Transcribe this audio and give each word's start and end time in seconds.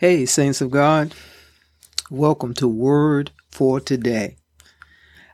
Hey, 0.00 0.26
saints 0.26 0.60
of 0.60 0.70
God, 0.70 1.12
welcome 2.08 2.54
to 2.54 2.68
Word 2.68 3.32
for 3.50 3.80
Today. 3.80 4.36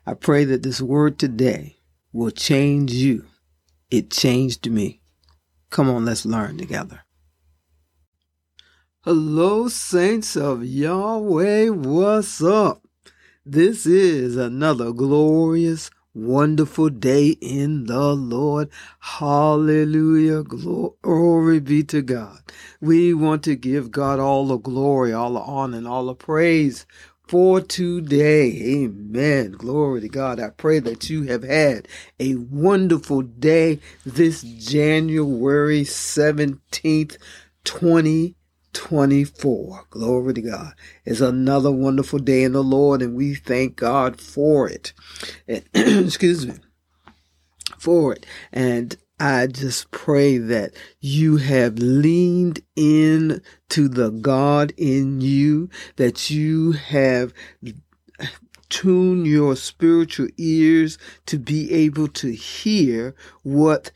I 0.06 0.14
pray 0.14 0.46
that 0.46 0.62
this 0.62 0.80
word 0.80 1.18
today 1.18 1.76
will 2.14 2.30
change 2.30 2.90
you. 2.90 3.26
It 3.90 4.10
changed 4.10 4.70
me. 4.70 5.02
Come 5.68 5.90
on, 5.90 6.06
let's 6.06 6.24
learn 6.24 6.56
together. 6.56 7.04
Hello, 9.02 9.68
saints 9.68 10.34
of 10.34 10.64
Yahweh, 10.64 11.68
what's 11.68 12.42
up? 12.42 12.88
This 13.44 13.84
is 13.84 14.38
another 14.38 14.94
glorious 14.94 15.90
wonderful 16.14 16.88
day 16.90 17.30
in 17.40 17.84
the 17.84 18.14
Lord. 18.14 18.70
Hallelujah. 19.00 20.42
Glory 20.42 21.60
be 21.60 21.82
to 21.84 22.02
God. 22.02 22.40
We 22.80 23.12
want 23.12 23.42
to 23.44 23.56
give 23.56 23.90
God 23.90 24.20
all 24.20 24.46
the 24.46 24.58
glory, 24.58 25.12
all 25.12 25.34
the 25.34 25.40
honor, 25.40 25.78
and 25.78 25.88
all 25.88 26.06
the 26.06 26.14
praise 26.14 26.86
for 27.26 27.60
today. 27.60 28.50
Amen. 28.84 29.52
Glory 29.52 30.02
to 30.02 30.08
God. 30.08 30.38
I 30.38 30.50
pray 30.50 30.78
that 30.80 31.10
you 31.10 31.24
have 31.24 31.42
had 31.42 31.88
a 32.20 32.36
wonderful 32.36 33.22
day 33.22 33.80
this 34.04 34.42
January 34.42 35.82
17th, 35.82 37.18
2020. 37.64 38.36
24. 38.74 39.86
Glory 39.90 40.34
to 40.34 40.42
God. 40.42 40.74
It's 41.04 41.20
another 41.20 41.70
wonderful 41.70 42.18
day 42.18 42.42
in 42.42 42.52
the 42.52 42.62
Lord, 42.62 43.00
and 43.00 43.14
we 43.14 43.34
thank 43.34 43.76
God 43.76 44.20
for 44.20 44.68
it. 44.68 44.92
And, 45.48 45.64
excuse 45.74 46.46
me. 46.46 46.54
For 47.78 48.12
it. 48.12 48.26
And 48.52 48.96
I 49.18 49.46
just 49.46 49.90
pray 49.90 50.38
that 50.38 50.72
you 51.00 51.36
have 51.36 51.78
leaned 51.78 52.60
in 52.76 53.40
to 53.70 53.88
the 53.88 54.10
God 54.10 54.72
in 54.76 55.20
you, 55.20 55.70
that 55.96 56.30
you 56.30 56.72
have 56.72 57.32
tuned 58.68 59.26
your 59.26 59.54
spiritual 59.54 60.26
ears 60.36 60.98
to 61.26 61.38
be 61.38 61.72
able 61.72 62.08
to 62.08 62.32
hear 62.32 63.14
what 63.42 63.92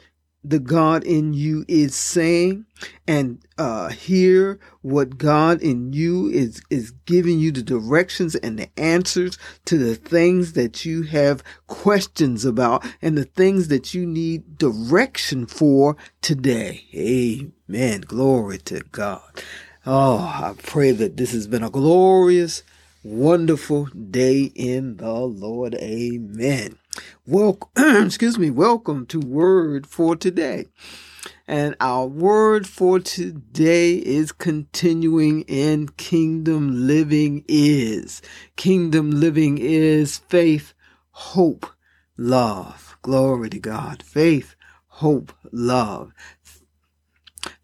the 0.48 0.58
God 0.58 1.04
in 1.04 1.34
you 1.34 1.64
is 1.68 1.94
saying 1.94 2.64
and 3.06 3.38
uh, 3.58 3.88
hear 3.88 4.58
what 4.82 5.18
God 5.18 5.60
in 5.60 5.92
you 5.92 6.28
is, 6.28 6.62
is 6.70 6.92
giving 7.04 7.38
you 7.38 7.52
the 7.52 7.62
directions 7.62 8.34
and 8.34 8.58
the 8.58 8.68
answers 8.78 9.36
to 9.66 9.76
the 9.76 9.94
things 9.94 10.54
that 10.54 10.84
you 10.84 11.02
have 11.02 11.42
questions 11.66 12.44
about 12.44 12.84
and 13.02 13.18
the 13.18 13.24
things 13.24 13.68
that 13.68 13.92
you 13.92 14.06
need 14.06 14.56
direction 14.56 15.46
for 15.46 15.96
today. 16.22 16.84
Amen. 16.94 18.02
Glory 18.02 18.58
to 18.58 18.80
God. 18.90 19.42
Oh, 19.84 20.18
I 20.18 20.54
pray 20.62 20.92
that 20.92 21.16
this 21.16 21.32
has 21.32 21.46
been 21.46 21.62
a 21.62 21.70
glorious, 21.70 22.62
wonderful 23.02 23.86
day 23.86 24.44
in 24.54 24.96
the 24.96 25.12
Lord. 25.12 25.74
Amen. 25.74 26.78
Welcome, 27.26 27.70
excuse 28.06 28.38
me, 28.38 28.50
welcome 28.50 29.06
to 29.06 29.20
Word 29.20 29.86
for 29.86 30.16
Today. 30.16 30.66
And 31.46 31.74
our 31.80 32.06
word 32.06 32.66
for 32.66 33.00
today 33.00 33.94
is 33.94 34.32
continuing 34.32 35.42
in 35.42 35.88
kingdom 35.88 36.86
living 36.86 37.44
is. 37.48 38.20
Kingdom 38.56 39.10
living 39.10 39.58
is 39.58 40.18
faith, 40.18 40.74
hope, 41.10 41.66
love. 42.16 42.98
Glory 43.02 43.48
to 43.50 43.58
God. 43.58 44.02
Faith, 44.02 44.54
hope, 44.86 45.32
love. 45.50 46.12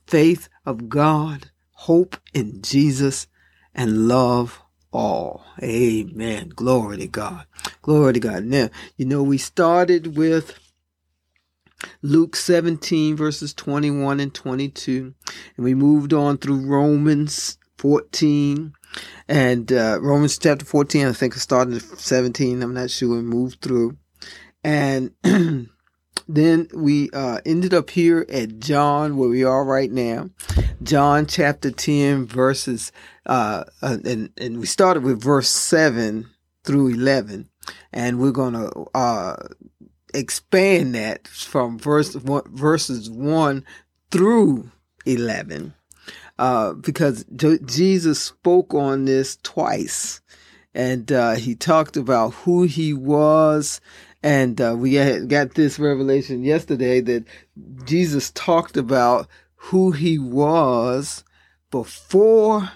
Faith 0.07 0.49
of 0.65 0.89
God, 0.89 1.51
hope 1.73 2.17
in 2.33 2.63
Jesus, 2.63 3.27
and 3.75 4.09
love 4.09 4.64
all. 4.95 5.45
Amen. 5.63 6.51
Glory 6.55 6.99
to 6.99 7.09
God. 7.09 7.47
Glory 7.83 8.15
to 8.15 8.21
God. 8.21 8.45
Now, 8.45 8.71
you 8.97 9.05
know, 9.05 9.23
we 9.23 9.39
started 9.39 10.17
with 10.17 10.59
Luke 12.01 12.37
17, 12.37 13.17
verses 13.17 13.53
21 13.53 14.21
and 14.21 14.33
22, 14.33 15.15
and 15.57 15.65
we 15.65 15.75
moved 15.75 16.13
on 16.13 16.39
through 16.39 16.67
Romans 16.67 17.59
14 17.79 18.73
and 19.29 19.73
uh, 19.73 19.99
Romans 20.01 20.39
chapter 20.39 20.65
14. 20.65 21.09
I 21.09 21.13
think 21.13 21.35
started 21.35 21.77
at 21.77 21.83
17. 21.83 22.63
I'm 22.63 22.73
not 22.73 22.91
sure. 22.91 23.17
We 23.17 23.23
moved 23.23 23.61
through. 23.61 23.99
And 24.63 25.11
then 26.29 26.69
we 26.75 27.11
uh, 27.11 27.41
ended 27.45 27.75
up 27.75 27.91
here 27.91 28.25
at 28.29 28.59
John, 28.59 29.17
where 29.17 29.29
we 29.29 29.45
are 29.45 29.65
right 29.65 29.91
now. 29.91 30.31
John 30.83 31.27
chapter 31.27 31.71
10, 31.71 32.27
verses, 32.27 32.93
uh, 33.27 33.65
uh, 33.83 33.99
and, 34.05 34.31
and 34.39 34.59
we 34.59 34.67
started 34.67 35.03
with 35.03 35.23
verse 35.23 35.49
7 35.49 36.29
through 36.65 36.89
11. 36.89 37.49
And 37.93 38.19
we're 38.19 38.33
going 38.33 38.55
to 38.55 38.87
uh, 38.95 39.37
expand 40.13 40.95
that 40.95 41.29
from 41.29 41.79
verse 41.79 42.15
one, 42.17 42.43
verses 42.49 43.11
1 43.11 43.65
through 44.11 44.71
11. 45.07 45.75
Uh, 46.39 46.73
because 46.73 47.25
Jesus 47.65 48.21
spoke 48.21 48.75
on 48.75 49.05
this 49.05 49.37
twice. 49.43 50.21
And 50.75 51.13
uh, 51.13 51.35
he 51.35 51.55
talked 51.55 51.97
about 51.97 52.31
who 52.31 52.65
he 52.65 52.93
was 52.93 53.81
and 54.25 54.59
uh, 54.59 54.75
we 54.75 54.95
got 55.27 55.53
this 55.53 55.79
revelation 55.79 56.45
yesterday 56.45 57.03
that 57.03 57.27
Jesus 57.85 58.31
talked 58.31 58.79
about 58.79 59.29
who 59.55 59.91
he 59.91 60.19
was 60.19 61.25
before 61.71 62.71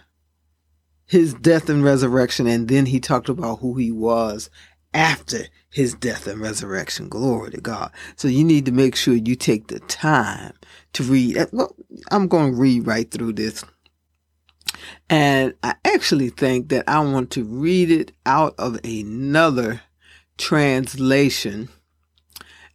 his 1.06 1.32
death 1.32 1.70
and 1.70 1.82
resurrection, 1.82 2.46
and 2.46 2.68
then 2.68 2.84
he 2.84 3.00
talked 3.00 3.30
about 3.30 3.60
who 3.60 3.76
he 3.76 3.90
was 3.90 4.50
after 4.92 5.46
his 5.70 5.94
death 5.94 6.26
and 6.26 6.38
resurrection. 6.38 7.08
Glory 7.08 7.50
to 7.52 7.62
God. 7.62 7.92
So 8.16 8.28
you 8.28 8.44
need 8.44 8.66
to 8.66 8.72
make 8.72 8.94
sure 8.94 9.14
you 9.14 9.34
take 9.34 9.68
the 9.68 9.80
time 9.80 10.52
to 10.92 11.02
read. 11.02 11.48
Well, 11.50 11.74
I'm 12.10 12.28
going 12.28 12.52
to 12.52 12.58
read 12.58 12.86
right 12.86 13.10
through 13.10 13.32
this. 13.32 13.64
And 15.08 15.54
I 15.62 15.76
actually 15.82 16.28
think 16.28 16.68
that 16.68 16.86
I 16.86 17.00
want 17.00 17.30
to 17.32 17.44
read 17.44 17.90
it 17.90 18.12
out 18.26 18.54
of 18.58 18.78
another 18.84 19.80
translation. 20.38 21.68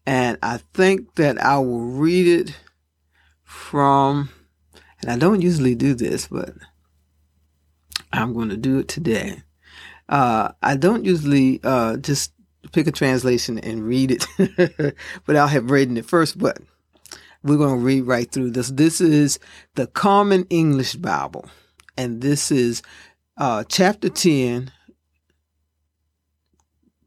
And 0.06 0.38
I 0.44 0.59
think 0.74 1.16
that 1.16 1.41
I 1.41 1.57
will 1.57 1.85
read 1.85 2.28
it 2.28 2.56
from, 3.44 4.29
and 5.01 5.09
I 5.09 5.18
don't 5.18 5.41
usually 5.41 5.75
do 5.75 5.96
this, 5.96 6.28
but 6.28 6.53
I'm 8.12 8.34
going 8.34 8.50
to 8.50 8.57
do 8.57 8.79
it 8.79 8.88
today. 8.88 9.41
Uh, 10.09 10.52
I 10.62 10.75
don't 10.75 11.06
usually 11.06 11.62
uh, 11.63 11.97
just 11.97 12.34
pick 12.73 12.88
a 12.88 12.91
translation 12.91 13.57
and 13.59 13.84
read 13.84 14.12
it, 14.12 14.96
but 15.25 15.35
I'll 15.35 15.47
have 15.47 15.72
written 15.72 15.97
it 15.97 16.06
first. 16.06 16.38
But 16.38 16.59
we're 17.41 17.57
going 17.57 17.79
to 17.79 17.85
read 17.85 18.02
right 18.02 18.29
through 18.29 18.52
this. 18.52 18.69
This 18.69 19.00
is 19.00 19.40
the 19.75 19.88
Common 19.88 20.46
English 20.50 20.96
Bible, 20.96 21.50
and 21.97 22.22
this 22.22 22.52
is 22.52 22.81
uh, 23.38 23.63
chapter 23.68 24.09
10, 24.09 24.72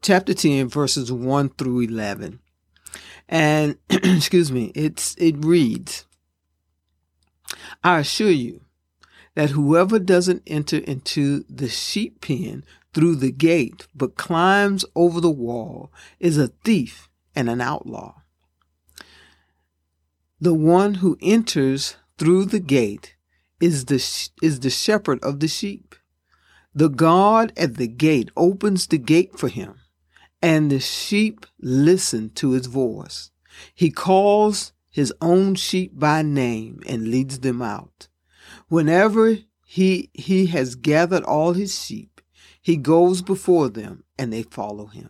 chapter 0.01 0.33
10 0.33 0.67
verses 0.67 1.11
1 1.11 1.49
through 1.49 1.81
11 1.81 2.39
and 3.29 3.77
excuse 3.89 4.51
me 4.51 4.71
it's 4.75 5.15
it 5.17 5.35
reads 5.43 6.05
i 7.83 7.99
assure 7.99 8.31
you 8.31 8.61
that 9.35 9.51
whoever 9.51 9.99
doesn't 9.99 10.41
enter 10.47 10.77
into 10.77 11.43
the 11.47 11.69
sheep 11.69 12.21
pen 12.21 12.63
through 12.91 13.15
the 13.15 13.31
gate 13.31 13.87
but 13.93 14.15
climbs 14.15 14.83
over 14.95 15.21
the 15.21 15.29
wall 15.29 15.91
is 16.19 16.39
a 16.39 16.47
thief 16.47 17.07
and 17.37 17.47
an 17.47 17.61
outlaw. 17.61 18.15
The 20.41 20.55
one 20.55 20.95
who 20.95 21.19
enters 21.21 21.97
through 22.17 22.45
the 22.45 22.59
gate 22.59 23.15
is 23.59 23.85
the 23.85 24.03
is 24.41 24.61
the 24.61 24.71
shepherd 24.71 25.19
of 25.23 25.39
the 25.39 25.47
sheep. 25.47 25.93
The 26.73 26.89
guard 26.89 27.53
at 27.55 27.75
the 27.75 27.87
gate 27.87 28.31
opens 28.35 28.87
the 28.87 28.97
gate 28.97 29.37
for 29.37 29.49
him 29.49 29.75
and 30.41 30.71
the 30.71 30.79
sheep 30.79 31.45
listen 31.59 32.29
to 32.31 32.51
his 32.51 32.67
voice. 32.67 33.31
He 33.73 33.89
calls 33.89 34.73
his 34.89 35.13
own 35.21 35.55
sheep 35.55 35.97
by 35.97 36.21
name 36.21 36.81
and 36.87 37.09
leads 37.09 37.39
them 37.39 37.61
out. 37.61 38.07
Whenever 38.67 39.37
he, 39.65 40.09
he 40.13 40.47
has 40.47 40.75
gathered 40.75 41.23
all 41.23 41.53
his 41.53 41.79
sheep, 41.79 42.21
he 42.61 42.77
goes 42.77 43.21
before 43.21 43.69
them 43.69 44.03
and 44.17 44.31
they 44.31 44.43
follow 44.43 44.87
him 44.87 45.09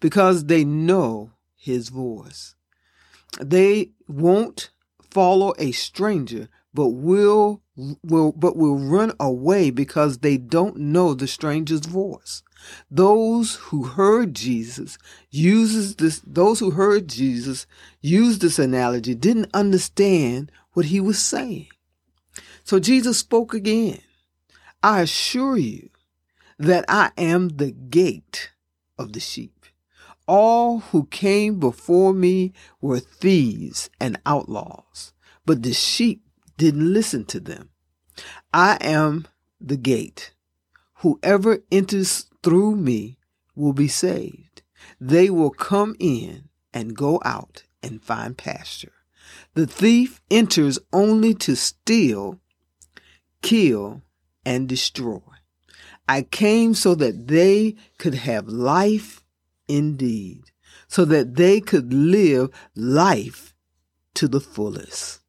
because 0.00 0.46
they 0.46 0.64
know 0.64 1.32
his 1.56 1.88
voice. 1.88 2.54
They 3.40 3.92
won't 4.08 4.70
follow 5.10 5.54
a 5.58 5.72
stranger, 5.72 6.48
but 6.72 6.88
will 6.88 7.62
will 8.02 8.32
but 8.32 8.56
will 8.56 8.78
run 8.78 9.12
away 9.18 9.70
because 9.70 10.18
they 10.18 10.36
don't 10.36 10.76
know 10.76 11.14
the 11.14 11.26
stranger's 11.26 11.86
voice. 11.86 12.42
Those 12.90 13.56
who 13.56 13.84
heard 13.84 14.34
Jesus 14.34 14.98
uses 15.30 15.96
this 15.96 16.20
those 16.26 16.60
who 16.60 16.70
heard 16.70 17.08
Jesus 17.08 17.66
use 18.00 18.38
this 18.38 18.58
analogy 18.58 19.14
didn't 19.14 19.50
understand 19.54 20.50
what 20.72 20.86
he 20.86 21.00
was 21.00 21.18
saying. 21.18 21.68
So 22.64 22.78
Jesus 22.78 23.18
spoke 23.18 23.54
again. 23.54 24.00
I 24.82 25.02
assure 25.02 25.56
you 25.56 25.90
that 26.58 26.84
I 26.88 27.10
am 27.16 27.48
the 27.48 27.70
gate 27.70 28.50
of 28.98 29.12
the 29.12 29.20
sheep. 29.20 29.66
All 30.26 30.78
who 30.78 31.06
came 31.06 31.58
before 31.58 32.12
me 32.12 32.52
were 32.80 33.00
thieves 33.00 33.90
and 33.98 34.20
outlaws, 34.24 35.12
but 35.44 35.62
the 35.62 35.72
sheep 35.72 36.22
didn't 36.56 36.92
listen 36.92 37.24
to 37.24 37.40
them. 37.40 37.70
I 38.52 38.78
am 38.80 39.26
the 39.60 39.76
gate. 39.76 40.32
Whoever 40.96 41.58
enters 41.72 42.29
through 42.42 42.76
me 42.76 43.18
will 43.54 43.72
be 43.72 43.88
saved. 43.88 44.62
They 45.00 45.30
will 45.30 45.50
come 45.50 45.94
in 45.98 46.48
and 46.72 46.96
go 46.96 47.20
out 47.24 47.64
and 47.82 48.02
find 48.02 48.36
pasture. 48.36 48.92
The 49.54 49.66
thief 49.66 50.20
enters 50.30 50.78
only 50.92 51.34
to 51.34 51.54
steal, 51.54 52.40
kill, 53.42 54.02
and 54.44 54.68
destroy. 54.68 55.20
I 56.08 56.22
came 56.22 56.74
so 56.74 56.94
that 56.96 57.28
they 57.28 57.76
could 57.98 58.14
have 58.14 58.48
life 58.48 59.22
indeed, 59.68 60.50
so 60.88 61.04
that 61.04 61.36
they 61.36 61.60
could 61.60 61.92
live 61.92 62.50
life 62.74 63.54
to 64.14 64.26
the 64.26 64.40
fullest. 64.40 65.20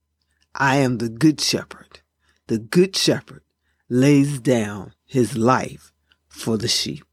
I 0.55 0.77
am 0.77 0.97
the 0.97 1.09
good 1.09 1.39
shepherd. 1.39 2.01
The 2.47 2.57
good 2.57 2.95
shepherd 2.95 3.43
lays 3.89 4.39
down 4.39 4.93
his 5.05 5.37
life 5.37 5.93
for 6.31 6.57
the 6.57 6.67
sheep. 6.67 7.03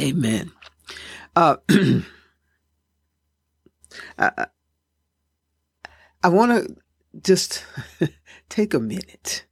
Amen. 0.00 0.52
Uh, 1.34 1.56
I, 4.18 4.46
I 6.22 6.28
want 6.28 6.52
to 6.52 6.76
just 7.20 7.64
take 8.48 8.74
a 8.74 8.78
minute 8.78 9.44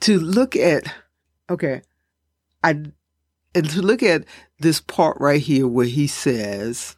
to 0.00 0.18
look 0.18 0.56
at, 0.56 0.84
okay, 1.50 1.82
I, 2.64 2.70
and 3.54 3.70
to 3.70 3.82
look 3.82 4.02
at 4.02 4.24
this 4.60 4.80
part 4.80 5.18
right 5.20 5.40
here 5.40 5.66
where 5.66 5.86
he 5.86 6.06
says, 6.06 6.96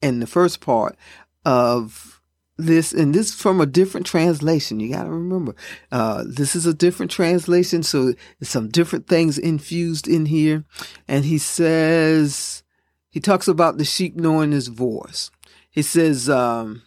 in 0.00 0.20
the 0.20 0.26
first 0.26 0.60
part 0.60 0.96
of 1.44 2.21
this, 2.56 2.92
and 2.92 3.14
this 3.14 3.34
from 3.34 3.60
a 3.60 3.66
different 3.66 4.06
translation. 4.06 4.80
You 4.80 4.92
got 4.92 5.04
to 5.04 5.10
remember, 5.10 5.54
uh, 5.90 6.24
this 6.26 6.54
is 6.54 6.66
a 6.66 6.74
different 6.74 7.10
translation, 7.10 7.82
so 7.82 8.14
some 8.42 8.68
different 8.68 9.08
things 9.08 9.38
infused 9.38 10.06
in 10.06 10.26
here. 10.26 10.64
And 11.08 11.24
he 11.24 11.38
says, 11.38 12.62
he 13.10 13.20
talks 13.20 13.48
about 13.48 13.78
the 13.78 13.84
sheep 13.84 14.16
knowing 14.16 14.52
his 14.52 14.68
voice. 14.68 15.30
He 15.70 15.82
says, 15.82 16.28
um, 16.28 16.82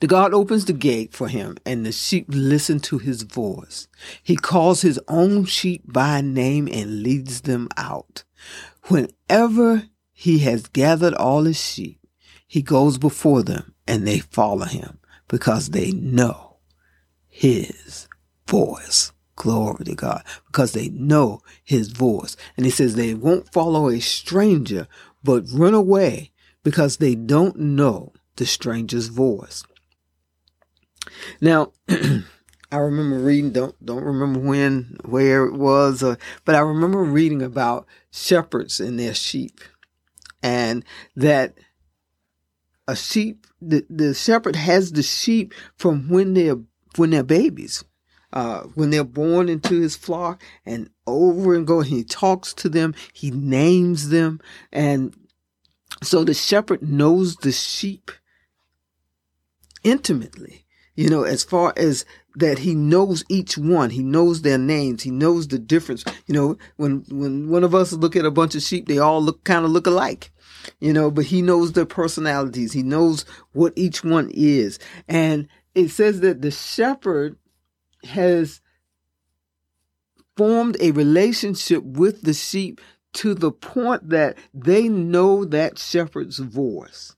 the 0.00 0.06
God 0.06 0.34
opens 0.34 0.64
the 0.64 0.72
gate 0.72 1.14
for 1.14 1.28
him, 1.28 1.56
and 1.64 1.84
the 1.84 1.92
sheep 1.92 2.26
listen 2.28 2.80
to 2.80 2.98
his 2.98 3.22
voice. 3.22 3.88
He 4.22 4.36
calls 4.36 4.82
his 4.82 5.00
own 5.08 5.44
sheep 5.44 5.82
by 5.86 6.20
name 6.20 6.68
and 6.70 7.02
leads 7.02 7.42
them 7.42 7.68
out. 7.76 8.24
Whenever 8.84 9.84
he 10.12 10.40
has 10.40 10.66
gathered 10.66 11.14
all 11.14 11.44
his 11.44 11.62
sheep, 11.62 12.00
he 12.46 12.62
goes 12.62 12.98
before 12.98 13.42
them, 13.42 13.74
and 13.88 14.06
they 14.06 14.18
follow 14.18 14.66
him 14.66 14.98
because 15.26 15.70
they 15.70 15.90
know 15.90 16.58
his 17.26 18.06
voice. 18.46 19.12
Glory 19.34 19.84
to 19.84 19.94
God. 19.94 20.24
Because 20.46 20.72
they 20.72 20.88
know 20.90 21.42
his 21.64 21.88
voice. 21.88 22.36
And 22.56 22.66
he 22.66 22.70
says 22.70 22.94
they 22.94 23.14
won't 23.14 23.52
follow 23.52 23.88
a 23.88 24.00
stranger, 24.00 24.86
but 25.24 25.44
run 25.52 25.74
away 25.74 26.32
because 26.62 26.98
they 26.98 27.14
don't 27.14 27.56
know 27.56 28.12
the 28.36 28.46
stranger's 28.46 29.08
voice. 29.08 29.64
Now, 31.40 31.72
I 31.88 32.76
remember 32.76 33.18
reading, 33.18 33.52
don't, 33.52 33.84
don't 33.84 34.04
remember 34.04 34.40
when, 34.40 34.98
where 35.04 35.46
it 35.46 35.54
was, 35.54 36.02
uh, 36.02 36.16
but 36.44 36.54
I 36.54 36.60
remember 36.60 37.02
reading 37.02 37.42
about 37.42 37.86
shepherds 38.10 38.80
and 38.80 38.98
their 38.98 39.14
sheep 39.14 39.60
and 40.42 40.84
that 41.16 41.54
a 42.86 42.94
sheep, 42.96 43.46
the, 43.60 43.84
the 43.90 44.14
shepherd 44.14 44.56
has 44.56 44.92
the 44.92 45.02
sheep 45.02 45.54
from 45.76 46.08
when 46.08 46.34
they're, 46.34 46.58
when 46.96 47.10
they're 47.10 47.22
babies. 47.22 47.84
Uh, 48.30 48.64
when 48.74 48.90
they're 48.90 49.04
born 49.04 49.48
into 49.48 49.80
his 49.80 49.96
flock 49.96 50.42
and 50.66 50.90
over 51.06 51.54
and 51.54 51.66
go, 51.66 51.80
he 51.80 52.04
talks 52.04 52.52
to 52.52 52.68
them, 52.68 52.94
he 53.14 53.30
names 53.30 54.10
them. 54.10 54.38
And 54.70 55.16
so 56.02 56.24
the 56.24 56.34
shepherd 56.34 56.82
knows 56.82 57.36
the 57.36 57.52
sheep 57.52 58.10
intimately 59.82 60.66
you 60.98 61.08
know, 61.08 61.22
as 61.22 61.44
far 61.44 61.72
as 61.76 62.04
that 62.34 62.58
he 62.58 62.74
knows 62.74 63.22
each 63.28 63.56
one, 63.56 63.90
he 63.90 64.02
knows 64.02 64.42
their 64.42 64.58
names, 64.58 65.04
he 65.04 65.12
knows 65.12 65.46
the 65.46 65.56
difference. 65.56 66.04
You 66.26 66.34
know, 66.34 66.58
when 66.76 67.04
when 67.08 67.48
one 67.48 67.62
of 67.62 67.72
us 67.72 67.92
look 67.92 68.16
at 68.16 68.24
a 68.24 68.32
bunch 68.32 68.56
of 68.56 68.62
sheep, 68.62 68.88
they 68.88 68.98
all 68.98 69.22
look 69.22 69.44
kind 69.44 69.64
of 69.64 69.70
look 69.70 69.86
alike. 69.86 70.32
You 70.80 70.92
know, 70.92 71.10
but 71.10 71.26
he 71.26 71.42
knows 71.42 71.72
their 71.72 71.86
personalities. 71.86 72.72
He 72.72 72.82
knows 72.82 73.24
what 73.52 73.72
each 73.76 74.04
one 74.04 74.30
is. 74.32 74.78
And 75.08 75.48
it 75.74 75.88
says 75.88 76.20
that 76.20 76.42
the 76.42 76.50
shepherd 76.50 77.36
has 78.04 78.60
formed 80.36 80.76
a 80.80 80.92
relationship 80.92 81.82
with 81.82 82.22
the 82.22 82.32
sheep 82.32 82.80
to 83.14 83.34
the 83.34 83.50
point 83.50 84.08
that 84.10 84.38
they 84.54 84.88
know 84.88 85.44
that 85.44 85.78
shepherd's 85.78 86.38
voice. 86.38 87.16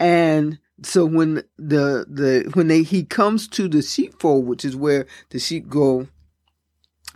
And 0.00 0.58
so 0.82 1.04
when 1.06 1.36
the 1.56 2.06
the 2.08 2.50
when 2.54 2.68
they 2.68 2.82
he 2.82 3.04
comes 3.04 3.48
to 3.48 3.68
the 3.68 3.82
sheepfold, 3.82 4.46
which 4.46 4.64
is 4.64 4.76
where 4.76 5.06
the 5.30 5.38
sheep 5.38 5.68
go 5.68 6.08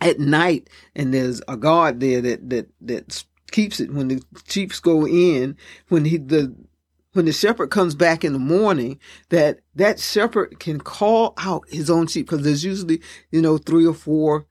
at 0.00 0.18
night, 0.18 0.68
and 0.94 1.12
there's 1.12 1.42
a 1.48 1.56
guard 1.56 2.00
there 2.00 2.20
that 2.20 2.48
that 2.50 2.68
that 2.80 3.24
keeps 3.50 3.80
it 3.80 3.92
when 3.92 4.08
the 4.08 4.22
sheep 4.48 4.72
go 4.82 5.06
in. 5.06 5.56
When 5.88 6.04
he 6.04 6.16
the 6.18 6.54
when 7.12 7.24
the 7.24 7.32
shepherd 7.32 7.70
comes 7.70 7.94
back 7.94 8.24
in 8.24 8.32
the 8.32 8.38
morning, 8.38 8.98
that 9.30 9.60
that 9.74 9.98
shepherd 9.98 10.60
can 10.60 10.80
call 10.80 11.34
out 11.38 11.64
his 11.68 11.90
own 11.90 12.06
sheep 12.06 12.26
because 12.28 12.44
there's 12.44 12.64
usually 12.64 13.02
you 13.30 13.42
know 13.42 13.58
three 13.58 13.86
or 13.86 13.94
four, 13.94 14.46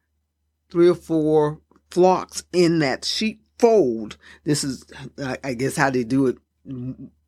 three 0.71 0.89
or 0.89 0.95
four 0.95 1.59
flocks 1.89 2.43
in 2.53 2.79
that 2.79 3.05
sheepfold. 3.05 4.17
This 4.43 4.63
is 4.63 4.85
I 5.43 5.53
guess 5.53 5.75
how 5.75 5.89
they 5.89 6.03
do 6.03 6.27
it 6.27 6.37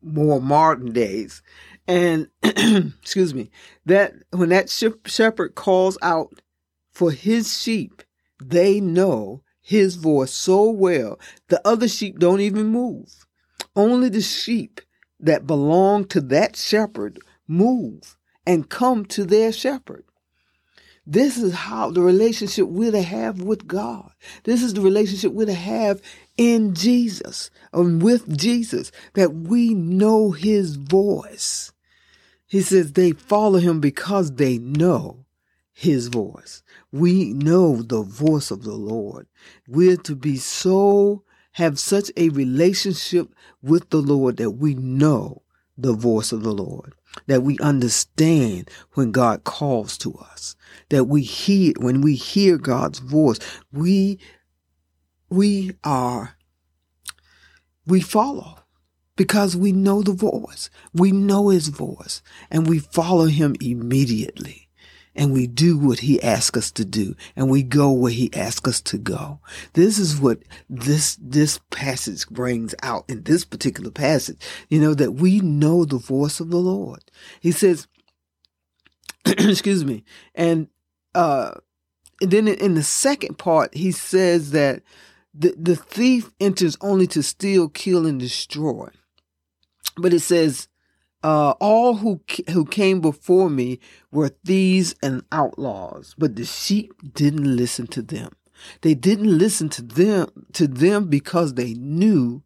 more 0.02 0.40
modern 0.40 0.92
days. 0.92 1.42
And 1.86 2.28
excuse 2.42 3.34
me, 3.34 3.50
that 3.86 4.14
when 4.30 4.50
that 4.50 4.70
shepherd 4.70 5.54
calls 5.54 5.98
out 6.02 6.40
for 6.92 7.10
his 7.10 7.60
sheep, 7.60 8.02
they 8.42 8.80
know 8.80 9.42
his 9.62 9.94
voice 9.94 10.32
so 10.32 10.68
well, 10.68 11.18
the 11.48 11.66
other 11.66 11.88
sheep 11.88 12.18
don't 12.18 12.40
even 12.40 12.66
move. 12.66 13.24
Only 13.74 14.08
the 14.08 14.20
sheep 14.20 14.80
that 15.20 15.46
belong 15.46 16.04
to 16.06 16.20
that 16.20 16.56
shepherd 16.56 17.20
move 17.46 18.16
and 18.44 18.68
come 18.68 19.06
to 19.06 19.24
their 19.24 19.52
shepherd. 19.52 20.04
This 21.06 21.36
is 21.36 21.52
how 21.52 21.90
the 21.90 22.02
relationship 22.02 22.68
we're 22.68 22.92
to 22.92 23.02
have 23.02 23.40
with 23.40 23.66
God. 23.66 24.12
This 24.44 24.62
is 24.62 24.74
the 24.74 24.80
relationship 24.80 25.32
we're 25.32 25.46
to 25.46 25.54
have 25.54 26.00
in 26.36 26.74
Jesus 26.74 27.50
and 27.72 28.02
with 28.02 28.36
Jesus, 28.36 28.92
that 29.14 29.34
we 29.34 29.74
know 29.74 30.30
his 30.30 30.76
voice. 30.76 31.72
He 32.46 32.60
says 32.60 32.92
they 32.92 33.12
follow 33.12 33.58
him 33.58 33.80
because 33.80 34.32
they 34.32 34.58
know 34.58 35.21
his 35.72 36.08
voice. 36.08 36.62
We 36.90 37.32
know 37.32 37.82
the 37.82 38.02
voice 38.02 38.50
of 38.50 38.62
the 38.62 38.74
Lord. 38.74 39.26
We're 39.66 39.96
to 39.98 40.14
be 40.14 40.36
so, 40.36 41.24
have 41.52 41.78
such 41.78 42.10
a 42.16 42.28
relationship 42.30 43.34
with 43.62 43.90
the 43.90 44.00
Lord 44.02 44.36
that 44.38 44.50
we 44.52 44.74
know 44.74 45.42
the 45.76 45.94
voice 45.94 46.32
of 46.32 46.42
the 46.42 46.52
Lord 46.52 46.94
that 47.26 47.42
we 47.42 47.58
understand 47.58 48.70
when 48.94 49.12
God 49.12 49.44
calls 49.44 49.98
to 49.98 50.14
us, 50.14 50.56
that 50.88 51.04
we 51.04 51.22
hear, 51.22 51.72
when 51.78 52.00
we 52.00 52.14
hear 52.14 52.58
God's 52.58 52.98
voice, 52.98 53.38
we, 53.72 54.18
we 55.28 55.72
are, 55.84 56.36
we 57.86 58.00
follow 58.00 58.58
because 59.16 59.56
we 59.56 59.72
know 59.72 60.02
the 60.02 60.12
voice. 60.12 60.70
We 60.94 61.12
know 61.12 61.50
his 61.50 61.68
voice 61.68 62.22
and 62.50 62.66
we 62.66 62.78
follow 62.78 63.26
him 63.26 63.54
immediately 63.60 64.68
and 65.14 65.32
we 65.32 65.46
do 65.46 65.76
what 65.76 66.00
he 66.00 66.22
asks 66.22 66.56
us 66.56 66.70
to 66.72 66.84
do 66.84 67.14
and 67.36 67.50
we 67.50 67.62
go 67.62 67.90
where 67.90 68.12
he 68.12 68.32
asks 68.34 68.68
us 68.68 68.80
to 68.80 68.98
go. 68.98 69.40
This 69.74 69.98
is 69.98 70.20
what 70.20 70.38
this, 70.68 71.16
this 71.20 71.60
passage 71.70 72.26
brings 72.28 72.74
out 72.82 73.04
in 73.08 73.22
this 73.22 73.44
particular 73.44 73.90
passage, 73.90 74.40
you 74.68 74.80
know, 74.80 74.94
that 74.94 75.12
we 75.12 75.40
know 75.40 75.84
the 75.84 75.98
voice 75.98 76.40
of 76.40 76.50
the 76.50 76.58
Lord. 76.58 77.02
He 77.40 77.52
says, 77.52 77.86
excuse 79.26 79.84
me. 79.84 80.04
And, 80.34 80.68
uh, 81.14 81.52
and 82.20 82.30
then 82.30 82.48
in 82.48 82.74
the 82.74 82.82
second 82.82 83.38
part, 83.38 83.74
he 83.74 83.92
says 83.92 84.52
that 84.52 84.82
the, 85.34 85.54
the 85.58 85.76
thief 85.76 86.30
enters 86.40 86.76
only 86.80 87.06
to 87.08 87.22
steal, 87.22 87.68
kill, 87.68 88.06
and 88.06 88.20
destroy. 88.20 88.88
But 89.96 90.14
it 90.14 90.20
says, 90.20 90.68
uh, 91.22 91.54
all 91.60 91.96
who 91.96 92.20
who 92.50 92.64
came 92.64 93.00
before 93.00 93.48
me 93.48 93.78
were 94.10 94.30
thieves 94.44 94.94
and 95.02 95.22
outlaws, 95.30 96.14
but 96.18 96.36
the 96.36 96.44
sheep 96.44 96.92
didn't 97.14 97.56
listen 97.56 97.86
to 97.88 98.02
them. 98.02 98.30
They 98.82 98.94
didn't 98.94 99.38
listen 99.38 99.68
to 99.70 99.82
them 99.82 100.28
to 100.52 100.66
them 100.66 101.08
because 101.08 101.54
they 101.54 101.74
knew 101.74 102.42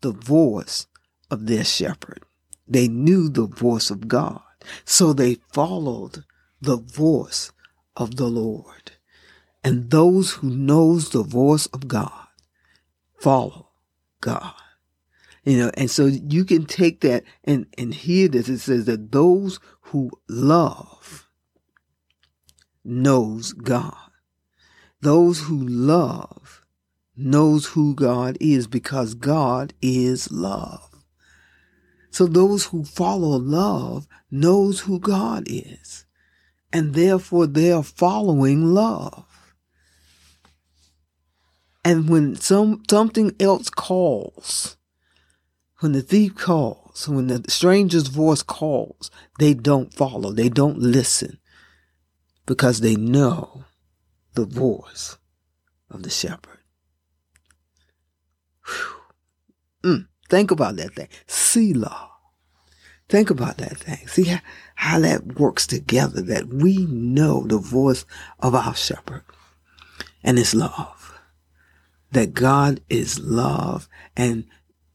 the 0.00 0.12
voice 0.12 0.86
of 1.30 1.46
their 1.46 1.64
shepherd. 1.64 2.24
They 2.66 2.88
knew 2.88 3.28
the 3.28 3.46
voice 3.46 3.90
of 3.90 4.08
God. 4.08 4.42
So 4.84 5.12
they 5.12 5.38
followed 5.52 6.24
the 6.60 6.76
voice 6.76 7.52
of 7.96 8.16
the 8.16 8.26
Lord. 8.26 8.92
And 9.64 9.90
those 9.90 10.32
who 10.32 10.50
knows 10.50 11.10
the 11.10 11.22
voice 11.22 11.66
of 11.66 11.88
God 11.88 12.28
follow 13.18 13.68
God. 14.20 14.54
You 15.48 15.56
know, 15.56 15.70
and 15.78 15.90
so 15.90 16.04
you 16.04 16.44
can 16.44 16.66
take 16.66 17.00
that 17.00 17.24
and, 17.42 17.64
and 17.78 17.94
hear 17.94 18.28
this. 18.28 18.50
It 18.50 18.58
says 18.58 18.84
that 18.84 19.12
those 19.12 19.58
who 19.80 20.10
love 20.28 21.26
knows 22.84 23.54
God. 23.54 24.10
Those 25.00 25.40
who 25.40 25.66
love 25.66 26.66
knows 27.16 27.64
who 27.68 27.94
God 27.94 28.36
is 28.42 28.66
because 28.66 29.14
God 29.14 29.72
is 29.80 30.30
love. 30.30 31.02
So 32.10 32.26
those 32.26 32.66
who 32.66 32.84
follow 32.84 33.38
love 33.38 34.06
knows 34.30 34.80
who 34.80 35.00
God 35.00 35.44
is. 35.46 36.04
And 36.74 36.92
therefore 36.92 37.46
they 37.46 37.72
are 37.72 37.82
following 37.82 38.74
love. 38.74 39.24
And 41.86 42.06
when 42.06 42.36
some 42.36 42.82
something 42.90 43.34
else 43.40 43.70
calls, 43.70 44.77
when 45.80 45.92
the 45.92 46.02
thief 46.02 46.34
calls, 46.34 47.08
when 47.08 47.28
the 47.28 47.44
stranger's 47.48 48.08
voice 48.08 48.42
calls, 48.42 49.10
they 49.38 49.54
don't 49.54 49.94
follow, 49.94 50.32
they 50.32 50.48
don't 50.48 50.78
listen 50.78 51.38
because 52.46 52.80
they 52.80 52.96
know 52.96 53.64
the 54.34 54.44
voice 54.44 55.18
of 55.90 56.02
the 56.02 56.10
shepherd. 56.10 56.58
Mm, 59.84 60.08
think 60.28 60.50
about 60.50 60.76
that 60.76 60.94
thing. 60.94 61.08
Selah. 61.26 62.10
Think 63.08 63.30
about 63.30 63.58
that 63.58 63.78
thing. 63.78 64.06
See 64.08 64.24
how, 64.24 64.40
how 64.74 64.98
that 64.98 65.38
works 65.38 65.66
together, 65.66 66.20
that 66.22 66.48
we 66.48 66.84
know 66.86 67.46
the 67.46 67.58
voice 67.58 68.04
of 68.40 68.54
our 68.54 68.74
shepherd 68.74 69.22
and 70.22 70.36
his 70.36 70.54
love. 70.54 71.18
That 72.10 72.34
God 72.34 72.80
is 72.88 73.18
love 73.18 73.88
and 74.16 74.44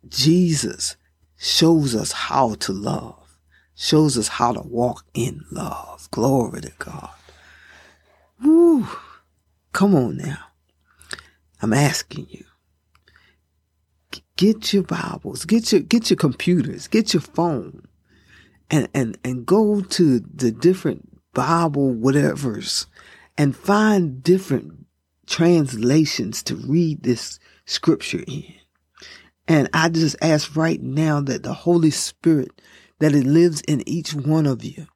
Jesus 0.08 0.96
shows 1.38 1.96
us 1.96 2.12
how 2.12 2.56
to 2.56 2.72
love, 2.72 3.38
shows 3.76 4.18
us 4.18 4.28
how 4.28 4.54
to 4.54 4.62
walk 4.62 5.06
in 5.14 5.46
love. 5.52 6.10
Glory 6.12 6.62
to 6.62 6.72
God. 6.80 7.10
Woo. 8.44 8.88
Come 9.72 9.96
on 9.96 10.18
now. 10.18 10.40
I'm 11.62 11.74
asking 11.74 12.28
you. 12.30 12.46
Get 14.36 14.74
your 14.74 14.84
Bibles, 14.84 15.46
get 15.46 15.72
your 15.72 15.82
get 15.82 16.10
your 16.10 16.18
computers, 16.18 16.88
get 16.88 17.14
your 17.14 17.22
phone, 17.22 17.88
and 18.70 18.90
and 18.94 19.18
and 19.24 19.46
go 19.46 19.82
to 19.82 20.20
the 20.20 20.52
different 20.52 21.22
Bible 21.34 21.94
whatevers 21.94 22.88
and 23.38 23.56
find 23.56 24.22
different 24.24 24.86
translations 25.28 26.44
to 26.44 26.56
read 26.56 27.04
this 27.04 27.40
scripture 27.66 28.24
in. 28.28 28.54
And 29.48 29.70
I 29.74 29.90
just 29.90 30.16
ask 30.22 30.56
right 30.56 30.82
now 30.82 31.22
that 31.22 31.44
the 31.44 31.54
Holy 31.54 31.92
Spirit, 31.92 32.62
that 33.00 33.14
it 33.14 33.26
lives 33.26 33.62
in 33.62 33.88
each 33.88 34.14
one 34.14 34.46
of 34.46 34.64
you, 34.64 34.88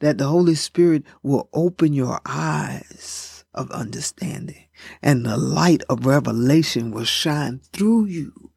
that 0.00 0.18
the 0.18 0.26
Holy 0.26 0.54
Spirit 0.54 1.04
will 1.22 1.48
open 1.52 1.92
your 1.92 2.20
eyes 2.26 3.44
of 3.54 3.70
understanding 3.70 4.66
and 5.02 5.24
the 5.24 5.38
light 5.38 5.82
of 5.88 6.04
revelation 6.04 6.90
will 6.90 7.04
shine 7.04 7.60
through 7.72 8.04
you 8.04 8.50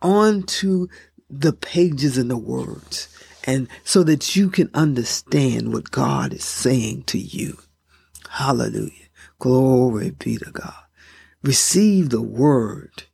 onto 0.00 0.86
the 1.28 1.52
pages 1.52 2.16
and 2.16 2.30
the 2.30 2.38
words 2.38 3.08
and 3.44 3.66
so 3.82 4.04
that 4.04 4.36
you 4.36 4.48
can 4.48 4.70
understand 4.74 5.72
what 5.72 5.90
God 5.90 6.32
is 6.32 6.44
saying 6.44 7.02
to 7.04 7.18
you. 7.18 7.58
Hallelujah. 8.30 8.92
Glory 9.40 10.10
be 10.10 10.36
to 10.36 10.50
God. 10.52 10.84
Receive 11.42 12.10
the 12.10 12.22
word 12.22 13.04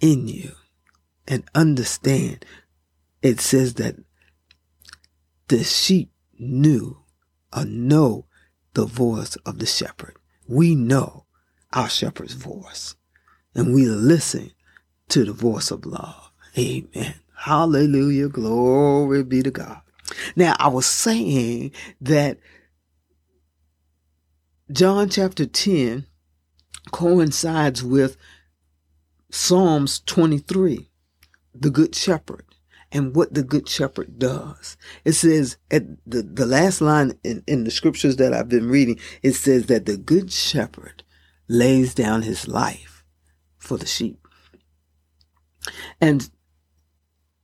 in 0.00 0.28
you 0.28 0.52
and 1.26 1.44
understand. 1.54 2.44
It 3.22 3.40
says 3.40 3.74
that 3.74 3.96
the 5.48 5.64
sheep 5.64 6.10
knew 6.38 6.98
or 7.56 7.64
know 7.64 8.26
the 8.74 8.86
voice 8.86 9.36
of 9.36 9.58
the 9.58 9.66
shepherd. 9.66 10.16
We 10.46 10.74
know 10.74 11.26
our 11.72 11.88
shepherd's 11.88 12.34
voice 12.34 12.94
and 13.54 13.74
we 13.74 13.86
listen 13.86 14.52
to 15.08 15.24
the 15.24 15.32
voice 15.32 15.70
of 15.70 15.86
love. 15.86 16.30
Amen. 16.58 17.14
Hallelujah. 17.34 18.28
Glory 18.28 19.22
be 19.24 19.42
to 19.42 19.50
God. 19.50 19.80
Now, 20.36 20.54
I 20.58 20.68
was 20.68 20.86
saying 20.86 21.72
that 22.00 22.38
John 24.70 25.08
chapter 25.08 25.46
10 25.46 26.06
coincides 26.92 27.82
with 27.82 28.16
Psalms 29.30 30.00
23 30.00 30.90
the 31.60 31.70
good 31.70 31.94
shepherd 31.94 32.44
and 32.92 33.14
what 33.14 33.34
the 33.34 33.42
good 33.42 33.68
shepherd 33.68 34.18
does. 34.18 34.76
It 35.04 35.12
says 35.12 35.56
at 35.70 35.84
the, 36.06 36.22
the 36.22 36.46
last 36.46 36.80
line 36.80 37.18
in, 37.24 37.42
in 37.46 37.64
the 37.64 37.70
scriptures 37.70 38.16
that 38.16 38.32
I've 38.32 38.48
been 38.48 38.68
reading, 38.68 38.98
it 39.22 39.32
says 39.32 39.66
that 39.66 39.86
the 39.86 39.96
good 39.96 40.32
shepherd 40.32 41.02
lays 41.48 41.94
down 41.94 42.22
his 42.22 42.48
life 42.48 43.04
for 43.58 43.76
the 43.76 43.86
sheep. 43.86 44.26
And 46.00 46.30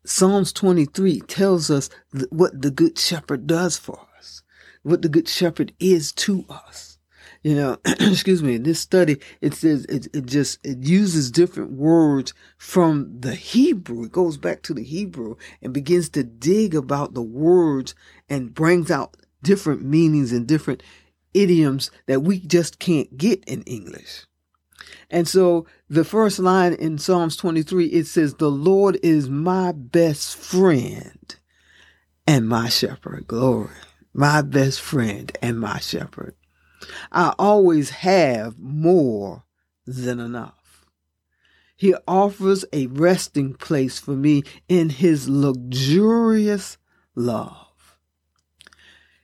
Psalms 0.04 0.52
23 0.52 1.20
tells 1.22 1.70
us 1.70 1.88
what 2.30 2.60
the 2.60 2.70
good 2.70 2.98
shepherd 2.98 3.46
does 3.46 3.76
for 3.76 4.06
us, 4.18 4.42
what 4.82 5.02
the 5.02 5.08
good 5.08 5.28
shepherd 5.28 5.72
is 5.78 6.12
to 6.12 6.44
us 6.48 6.91
you 7.42 7.56
know, 7.56 7.76
excuse 7.84 8.42
me, 8.42 8.56
this 8.56 8.80
study, 8.80 9.18
it 9.40 9.54
says 9.54 9.84
it, 9.86 10.06
it 10.14 10.26
just, 10.26 10.64
it 10.64 10.78
uses 10.78 11.30
different 11.30 11.72
words 11.72 12.34
from 12.56 13.20
the 13.20 13.34
Hebrew. 13.34 14.04
It 14.04 14.12
goes 14.12 14.36
back 14.36 14.62
to 14.62 14.74
the 14.74 14.84
Hebrew 14.84 15.36
and 15.60 15.74
begins 15.74 16.08
to 16.10 16.22
dig 16.22 16.74
about 16.74 17.14
the 17.14 17.22
words 17.22 17.94
and 18.28 18.54
brings 18.54 18.90
out 18.90 19.16
different 19.42 19.82
meanings 19.82 20.32
and 20.32 20.46
different 20.46 20.82
idioms 21.34 21.90
that 22.06 22.22
we 22.22 22.38
just 22.38 22.78
can't 22.78 23.16
get 23.16 23.42
in 23.44 23.62
English. 23.62 24.26
And 25.10 25.26
so 25.26 25.66
the 25.88 26.04
first 26.04 26.38
line 26.38 26.74
in 26.74 26.98
Psalms 26.98 27.36
23, 27.36 27.86
it 27.86 28.06
says, 28.06 28.34
the 28.34 28.50
Lord 28.50 28.98
is 29.02 29.28
my 29.28 29.72
best 29.72 30.36
friend 30.36 31.36
and 32.26 32.48
my 32.48 32.68
shepherd. 32.68 33.26
Glory. 33.26 33.70
My 34.14 34.42
best 34.42 34.80
friend 34.80 35.36
and 35.42 35.58
my 35.58 35.78
shepherd. 35.80 36.34
I 37.10 37.34
always 37.38 37.90
have 37.90 38.58
more 38.58 39.44
than 39.86 40.20
enough. 40.20 40.86
He 41.76 41.94
offers 42.06 42.64
a 42.72 42.86
resting 42.86 43.54
place 43.54 43.98
for 43.98 44.12
me 44.12 44.44
in 44.68 44.90
his 44.90 45.28
luxurious 45.28 46.78
love. 47.14 47.98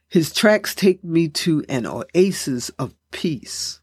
His 0.08 0.32
tracks 0.32 0.74
take 0.74 1.04
me 1.04 1.28
to 1.28 1.64
an 1.68 1.86
oasis 1.86 2.70
of 2.70 2.94
peace, 3.12 3.80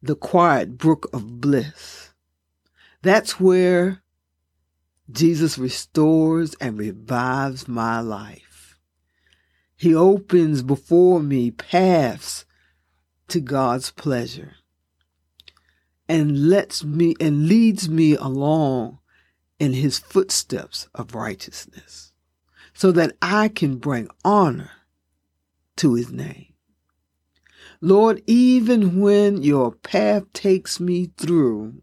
the 0.00 0.14
quiet 0.14 0.78
brook 0.78 1.08
of 1.12 1.40
bliss. 1.40 2.14
That's 3.02 3.38
where 3.38 4.02
Jesus 5.10 5.58
restores 5.58 6.54
and 6.60 6.78
revives 6.78 7.68
my 7.68 8.00
life. 8.00 8.78
He 9.76 9.94
opens 9.94 10.62
before 10.62 11.20
me 11.20 11.50
paths 11.50 12.43
to 13.28 13.40
God's 13.40 13.90
pleasure 13.90 14.56
and 16.08 16.48
lets 16.48 16.84
me 16.84 17.14
and 17.20 17.48
leads 17.48 17.88
me 17.88 18.14
along 18.16 18.98
in 19.58 19.72
his 19.72 19.98
footsteps 19.98 20.88
of 20.94 21.14
righteousness 21.14 22.12
so 22.74 22.92
that 22.92 23.16
I 23.22 23.48
can 23.48 23.76
bring 23.76 24.08
honor 24.24 24.70
to 25.76 25.94
his 25.94 26.10
name. 26.10 26.52
Lord, 27.80 28.22
even 28.26 29.00
when 29.00 29.42
your 29.42 29.72
path 29.72 30.32
takes 30.32 30.80
me 30.80 31.10
through 31.16 31.82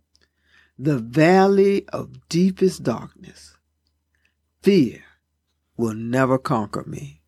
the 0.77 0.97
valley 0.97 1.87
of 1.89 2.27
deepest 2.27 2.83
darkness, 2.83 3.55
fear 4.61 5.03
will 5.77 5.93
never 5.93 6.37
conquer 6.37 6.83
me, 6.85 7.21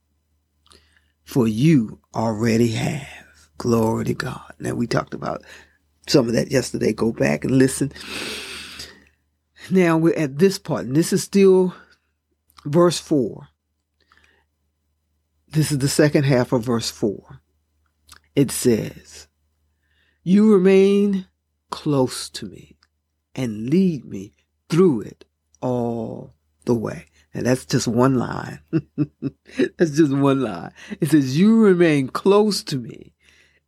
for 1.24 1.48
you 1.48 2.00
already 2.16 2.70
have. 2.70 3.23
Glory 3.64 4.04
to 4.04 4.14
God. 4.14 4.52
Now, 4.60 4.74
we 4.74 4.88
talked 4.88 5.14
about 5.14 5.42
some 6.06 6.28
of 6.28 6.34
that 6.34 6.52
yesterday. 6.52 6.92
Go 6.92 7.14
back 7.14 7.46
and 7.46 7.58
listen. 7.58 7.94
Now, 9.72 9.96
we're 9.96 10.14
at 10.16 10.38
this 10.38 10.60
part, 10.60 10.86
and 10.86 10.98
this 10.98 11.14
is 11.14 11.24
still 11.24 11.74
verse 12.66 13.00
4. 13.00 13.48
This 15.48 15.72
is 15.72 15.78
the 15.78 15.88
second 15.88 16.26
half 16.26 16.52
of 16.52 16.66
verse 16.66 16.92
4. 16.92 17.40
It 18.36 18.52
says, 18.52 19.30
You 20.24 20.54
remain 20.54 21.28
close 21.70 22.30
to 22.32 22.46
me 22.46 22.76
and 23.34 23.70
lead 23.70 24.04
me 24.04 24.34
through 24.68 25.04
it 25.04 25.24
all 25.62 26.34
the 26.66 26.76
way. 26.76 27.06
And 27.34 27.46
that's 27.46 27.66
just 27.66 27.88
one 27.88 28.16
line. 28.16 28.60
that's 29.78 29.92
just 29.92 30.12
one 30.12 30.42
line. 30.42 30.74
It 31.00 31.12
says, 31.12 31.40
You 31.40 31.62
remain 31.62 32.10
close 32.10 32.62
to 32.66 32.78
me 32.78 33.14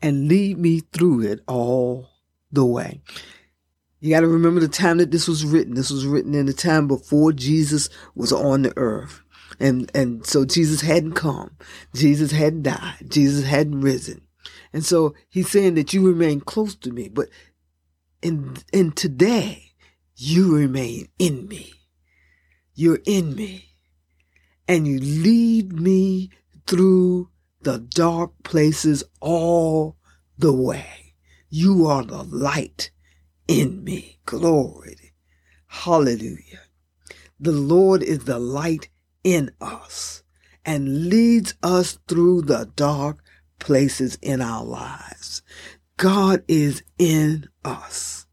and 0.01 0.27
lead 0.27 0.57
me 0.57 0.81
through 0.91 1.21
it 1.21 1.41
all 1.47 2.09
the 2.51 2.65
way. 2.65 3.01
You 3.99 4.11
got 4.11 4.21
to 4.21 4.27
remember 4.27 4.59
the 4.59 4.67
time 4.67 4.97
that 4.97 5.11
this 5.11 5.27
was 5.27 5.45
written. 5.45 5.73
This 5.73 5.89
was 5.89 6.05
written 6.05 6.35
in 6.35 6.45
the 6.45 6.53
time 6.53 6.87
before 6.87 7.31
Jesus 7.31 7.89
was 8.13 8.31
on 8.31 8.61
the 8.61 8.73
earth. 8.77 9.21
And, 9.59 9.89
and 9.95 10.25
so 10.25 10.45
Jesus 10.45 10.81
hadn't 10.81 11.13
come. 11.13 11.57
Jesus 11.93 12.31
hadn't 12.31 12.63
died. 12.63 13.05
Jesus 13.07 13.45
hadn't 13.45 13.81
risen. 13.81 14.21
And 14.73 14.85
so 14.85 15.15
he's 15.29 15.49
saying 15.49 15.75
that 15.75 15.93
you 15.93 16.05
remain 16.05 16.41
close 16.41 16.75
to 16.75 16.91
me, 16.91 17.09
but 17.09 17.29
in, 18.21 18.57
in 18.73 18.91
today, 18.91 19.71
you 20.15 20.55
remain 20.55 21.07
in 21.17 21.47
me. 21.47 21.73
You're 22.73 22.99
in 23.05 23.35
me 23.35 23.69
and 24.67 24.87
you 24.87 24.99
lead 24.99 25.73
me 25.73 26.31
through 26.67 27.29
the 27.65 27.79
dark 27.79 28.31
places 28.43 29.03
all 29.19 29.97
the 30.37 30.53
way. 30.53 31.15
You 31.49 31.87
are 31.87 32.03
the 32.03 32.23
light 32.23 32.91
in 33.47 33.83
me. 33.83 34.19
Glory. 34.25 35.13
Hallelujah. 35.67 36.61
The 37.39 37.51
Lord 37.51 38.03
is 38.03 38.19
the 38.25 38.39
light 38.39 38.89
in 39.23 39.49
us 39.59 40.23
and 40.63 41.09
leads 41.09 41.55
us 41.63 41.97
through 42.07 42.43
the 42.43 42.71
dark 42.75 43.17
places 43.59 44.17
in 44.21 44.41
our 44.41 44.63
lives. 44.63 45.41
God 45.97 46.43
is 46.47 46.83
in 46.99 47.49
us 47.63 48.27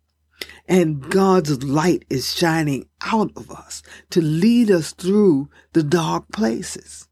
and 0.68 1.10
God's 1.10 1.64
light 1.64 2.04
is 2.10 2.34
shining 2.34 2.86
out 3.02 3.32
of 3.36 3.50
us 3.50 3.82
to 4.10 4.20
lead 4.20 4.70
us 4.70 4.92
through 4.92 5.48
the 5.72 5.82
dark 5.82 6.30
places. 6.32 7.08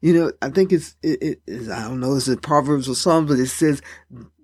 You 0.00 0.14
know, 0.14 0.32
I 0.40 0.48
think 0.48 0.72
it's, 0.72 0.96
it, 1.02 1.22
it 1.22 1.42
is, 1.46 1.68
I 1.68 1.82
don't 1.82 2.00
know, 2.00 2.14
is 2.14 2.28
it 2.28 2.42
Proverbs 2.42 2.88
or 2.88 2.94
something, 2.94 3.36
but 3.36 3.40
it 3.40 3.48
says, 3.48 3.82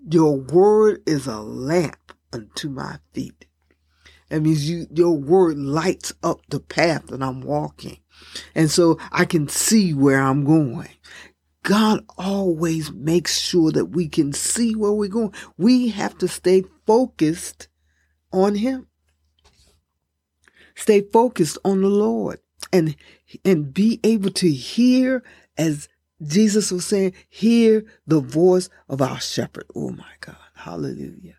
your 0.09 0.37
word 0.37 1.03
is 1.07 1.27
a 1.27 1.41
lamp 1.41 2.13
unto 2.33 2.69
my 2.69 2.99
feet. 3.15 3.47
That 4.29 4.41
means 4.41 4.69
you, 4.69 4.87
your 4.93 5.17
word 5.17 5.57
lights 5.57 6.13
up 6.23 6.41
the 6.49 6.61
path 6.61 7.07
that 7.07 7.23
I'm 7.23 7.41
walking. 7.41 7.99
And 8.55 8.71
so 8.71 8.99
I 9.13 9.25
can 9.25 9.49
see 9.49 9.95
where 9.95 10.21
I'm 10.21 10.45
going. 10.45 10.89
God 11.63 12.05
always 12.17 12.93
makes 12.93 13.39
sure 13.39 13.73
that 13.73 13.87
we 13.87 14.09
can 14.09 14.33
see 14.33 14.75
where 14.75 14.93
we're 14.93 15.09
going. 15.09 15.33
We 15.57 15.89
have 15.89 16.17
to 16.19 16.29
stay 16.29 16.65
focused 16.87 17.69
on 18.33 18.57
Him. 18.57 18.89
Stay 20.75 21.01
focused 21.01 21.59
on 21.65 21.83
the 21.83 21.89
Lord 21.89 22.41
and, 22.73 22.95
and 23.45 23.73
be 23.73 23.99
able 24.05 24.31
to 24.31 24.51
hear 24.51 25.25
as 25.59 25.89
Jesus 26.23 26.71
was 26.73 26.87
saying, 26.87 27.13
hear 27.29 27.85
the 28.07 28.21
voice 28.21 28.69
of 28.89 29.03
our 29.03 29.21
shepherd. 29.21 29.67
Oh 29.75 29.91
my 29.91 30.05
God. 30.21 30.37
Hallelujah. 30.55 31.37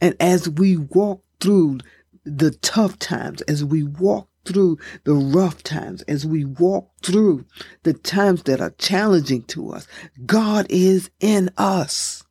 And 0.00 0.16
as 0.20 0.48
we 0.48 0.76
walk 0.76 1.22
through 1.40 1.78
the 2.24 2.50
tough 2.50 2.98
times, 2.98 3.42
as 3.42 3.64
we 3.64 3.82
walk 3.84 4.28
through 4.44 4.78
the 5.04 5.14
rough 5.14 5.62
times, 5.62 6.02
as 6.02 6.26
we 6.26 6.44
walk 6.44 6.90
through 7.02 7.44
the 7.82 7.92
times 7.92 8.42
that 8.44 8.60
are 8.60 8.74
challenging 8.78 9.42
to 9.44 9.72
us, 9.72 9.86
God 10.24 10.66
is 10.68 11.10
in 11.20 11.50
us, 11.56 12.24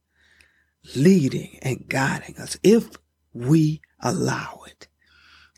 leading 0.95 1.59
and 1.61 1.85
guiding 1.87 2.37
us 2.37 2.57
if 2.63 2.89
we 3.33 3.81
allow 4.01 4.61
it. 4.67 4.87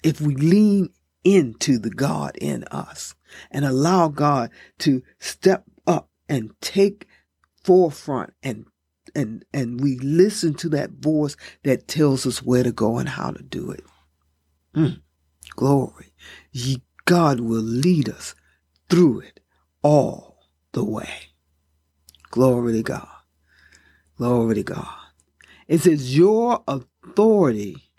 If 0.03 0.21
we 0.21 0.35
lean 0.35 0.89
into 1.23 1.77
the 1.77 1.89
God 1.89 2.37
in 2.39 2.63
us 2.65 3.15
and 3.51 3.65
allow 3.65 4.07
God 4.07 4.49
to 4.79 5.01
step 5.19 5.63
up 5.85 6.09
and 6.29 6.51
take 6.61 7.07
forefront 7.63 8.33
and 8.43 8.65
and 9.15 9.45
and 9.53 9.81
we 9.81 9.97
listen 9.99 10.53
to 10.55 10.69
that 10.69 10.91
voice 10.91 11.35
that 11.63 11.87
tells 11.87 12.25
us 12.25 12.43
where 12.43 12.63
to 12.63 12.71
go 12.71 12.97
and 12.97 13.09
how 13.09 13.31
to 13.31 13.43
do 13.43 13.71
it. 13.71 13.83
Mm, 14.75 15.01
glory. 15.55 16.13
Ye 16.51 16.81
God 17.05 17.39
will 17.39 17.61
lead 17.61 18.09
us 18.09 18.35
through 18.89 19.21
it 19.21 19.39
all 19.81 20.37
the 20.73 20.83
way. 20.83 21.09
Glory 22.29 22.73
to 22.73 22.83
God. 22.83 23.07
Glory 24.17 24.55
to 24.55 24.63
God. 24.63 24.95
It 25.67 25.81
says, 25.81 26.15
Your 26.15 26.63
authority 26.67 27.91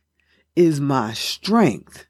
is 0.55 0.81
my 0.81 1.13
strength 1.15 2.07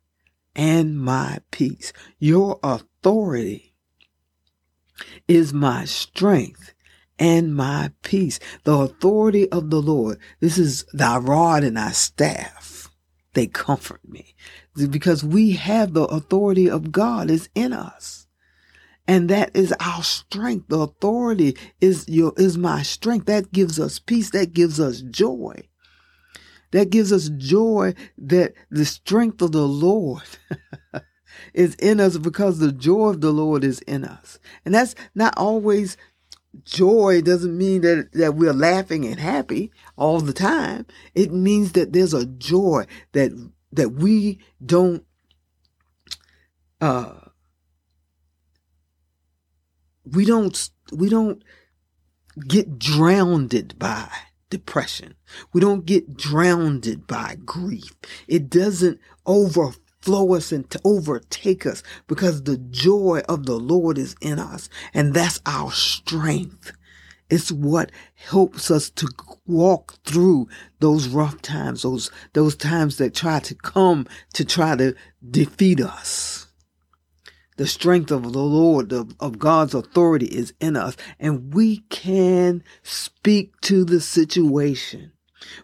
and 0.59 1.01
my 1.01 1.39
peace. 1.53 1.93
Your 2.19 2.59
authority 2.65 3.77
is 5.29 5.55
my 5.55 5.85
strength 5.85 6.75
and 7.19 7.55
my 7.55 7.93
peace. 8.03 8.41
The 8.65 8.75
authority 8.75 9.49
of 9.51 9.71
the 9.71 9.81
Lord. 9.81 10.19
This 10.41 10.59
is 10.59 10.85
thy 10.93 11.17
rod 11.17 11.63
and 11.63 11.77
thy 11.77 11.93
staff. 11.93 12.91
They 13.35 13.47
comfort 13.47 14.01
me 14.07 14.35
because 14.91 15.23
we 15.23 15.53
have 15.53 15.95
the 15.95 16.05
authority 16.05 16.69
of 16.69 16.91
God 16.91 17.31
is 17.31 17.49
in 17.55 17.73
us. 17.73 18.27
And 19.07 19.31
that 19.31 19.53
is 19.55 19.73
our 19.81 20.03
strength. 20.03 20.69
The 20.69 20.81
authority 20.81 21.57
is 21.81 22.09
your, 22.09 22.33
is 22.37 22.59
my 22.59 22.83
strength. 22.83 23.27
That 23.27 23.53
gives 23.53 23.79
us 23.79 23.99
peace. 24.01 24.31
That 24.31 24.53
gives 24.53 24.81
us 24.81 25.03
joy. 25.03 25.68
That 26.71 26.91
gives 26.91 27.13
us 27.13 27.31
joy 27.31 27.95
that 28.19 28.55
the 28.71 28.85
strength 28.85 29.41
of 29.43 29.53
the 29.53 29.67
Lord 29.67 30.23
is 31.55 31.75
in 31.77 32.01
us 32.01 32.19
because 32.19 32.59
the 32.59 32.73
joy 32.73 33.11
of 33.11 33.21
the 33.21 33.33
Lord 33.33 33.65
is 33.65 33.81
in 33.81 34.05
us. 34.05 34.39
And 34.65 34.75
that's 34.75 34.95
not 35.15 35.35
always 35.37 35.97
joy 36.65 37.21
doesn't 37.23 37.57
mean 37.57 37.83
that, 37.83 38.11
that 38.13 38.35
we're 38.35 38.53
laughing 38.53 39.05
and 39.05 39.19
happy 39.19 39.71
all 39.97 40.21
the 40.21 40.33
time. 40.33 40.87
It 41.15 41.33
means 41.33 41.73
that 41.73 41.93
there's 41.93 42.15
a 42.15 42.27
joy 42.27 42.87
that, 43.13 43.33
that 43.73 43.91
we 43.91 44.41
don't, 44.65 45.05
uh, 46.81 47.15
we 50.05 50.25
don't, 50.25 50.71
we 50.93 51.09
don't 51.09 51.43
get 52.47 52.79
drowned 52.79 53.79
by 53.79 54.09
depression. 54.51 55.15
We 55.53 55.61
don't 55.61 55.87
get 55.87 56.17
drowned 56.17 57.07
by 57.07 57.37
grief. 57.45 57.95
It 58.27 58.49
doesn't 58.51 59.01
overflow 59.27 60.35
us 60.35 60.53
and 60.53 60.67
overtake 60.85 61.67
us 61.67 61.83
because 62.07 62.43
the 62.43 62.59
joy 62.59 63.23
of 63.29 63.47
the 63.47 63.59
Lord 63.59 63.99
is 63.99 64.17
in 64.21 64.39
us. 64.39 64.69
And 64.95 65.15
that's 65.15 65.41
our 65.47 65.73
strength. 65.73 66.73
It's 67.31 67.53
what 67.53 67.93
helps 68.15 68.71
us 68.71 68.89
to 68.91 69.09
walk 69.47 70.03
through 70.05 70.49
those 70.81 71.09
rough 71.09 71.43
times, 71.43 71.83
those, 71.83 72.11
those 72.33 72.57
times 72.57 72.97
that 72.97 73.15
try 73.15 73.39
to 73.41 73.55
come 73.55 74.07
to 74.33 74.45
try 74.47 74.77
to 74.77 74.95
defeat 75.31 75.81
us 75.81 76.48
the 77.59 77.67
strength 77.67 78.11
of 78.13 78.23
the 78.23 78.39
Lord, 78.39 78.93
of, 78.93 79.15
of, 79.21 79.39
God's 79.39 79.75
authority 79.75 80.27
is 80.27 80.55
in 80.61 80.77
us, 80.77 80.97
and 81.19 81.53
we 81.53 81.79
can 81.91 82.63
speak 82.83 83.61
to 83.63 83.85
the 83.85 84.01
situation. 84.01 85.13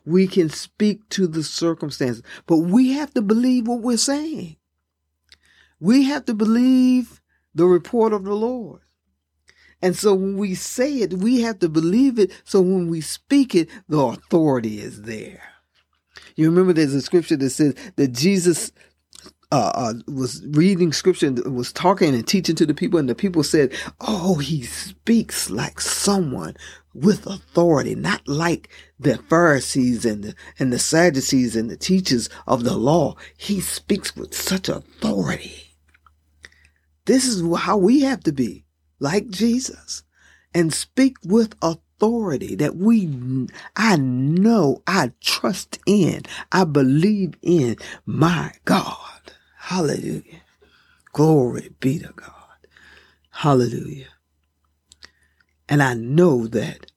We 0.04 0.26
can 0.26 0.50
speak 0.50 1.08
to 1.10 1.26
the 1.28 1.44
circumstances, 1.44 2.22
but 2.46 2.58
we 2.58 2.92
have 2.92 3.14
to 3.14 3.22
believe 3.22 3.68
what 3.68 3.80
we're 3.80 3.96
saying. 3.96 4.56
We 5.78 6.04
have 6.04 6.24
to 6.26 6.34
believe 6.34 7.20
the 7.54 7.66
report 7.66 8.12
of 8.12 8.24
the 8.24 8.34
Lord. 8.34 8.80
And 9.80 9.96
so 9.96 10.14
when 10.14 10.36
we 10.36 10.54
say 10.54 10.94
it, 10.98 11.14
we 11.14 11.42
have 11.42 11.60
to 11.60 11.68
believe 11.68 12.18
it. 12.18 12.32
So 12.42 12.60
when 12.60 12.88
we 12.88 13.02
speak 13.02 13.54
it, 13.54 13.68
the 13.88 14.00
authority 14.00 14.80
is 14.80 15.02
there. 15.02 15.42
You 16.36 16.48
remember 16.48 16.72
there's 16.72 16.94
a 16.94 17.02
scripture 17.02 17.36
that 17.36 17.50
says 17.50 17.74
that 17.96 18.08
Jesus 18.12 18.72
uh, 19.52 19.72
uh, 19.74 19.94
was 20.06 20.42
reading 20.48 20.92
scripture 20.92 21.26
and 21.26 21.56
was 21.56 21.72
talking 21.72 22.14
and 22.14 22.26
teaching 22.26 22.56
to 22.56 22.66
the 22.66 22.74
people, 22.74 22.98
and 22.98 23.08
the 23.08 23.14
people 23.14 23.42
said, 23.42 23.72
"Oh, 24.00 24.36
he 24.36 24.62
speaks 24.62 25.50
like 25.50 25.80
someone 25.80 26.56
with 26.94 27.26
authority, 27.26 27.94
not 27.94 28.26
like 28.26 28.68
the 28.98 29.18
Pharisees 29.18 30.04
and 30.04 30.24
the 30.24 30.34
and 30.58 30.72
the 30.72 30.78
Sadducees 30.78 31.56
and 31.56 31.70
the 31.70 31.76
teachers 31.76 32.28
of 32.46 32.64
the 32.64 32.76
law. 32.76 33.16
He 33.36 33.60
speaks 33.60 34.16
with 34.16 34.34
such 34.34 34.68
authority. 34.68 35.76
This 37.04 37.26
is 37.26 37.42
how 37.56 37.76
we 37.76 38.00
have 38.00 38.20
to 38.24 38.32
be, 38.32 38.64
like 38.98 39.28
Jesus, 39.28 40.04
and 40.54 40.72
speak 40.72 41.16
with 41.24 41.54
authority 41.60 42.54
that 42.56 42.76
we, 42.76 43.48
I 43.76 43.96
know, 43.96 44.82
I 44.86 45.12
trust 45.20 45.78
in, 45.86 46.22
I 46.50 46.64
believe 46.64 47.34
in 47.42 47.76
my 48.06 48.52
God." 48.64 49.33
Hallelujah. 49.64 50.42
Glory 51.14 51.70
be 51.80 51.98
to 51.98 52.12
God. 52.14 52.68
Hallelujah. 53.30 54.08
And 55.70 55.82
I 55.82 55.94
know 55.94 56.46
that 56.48 56.92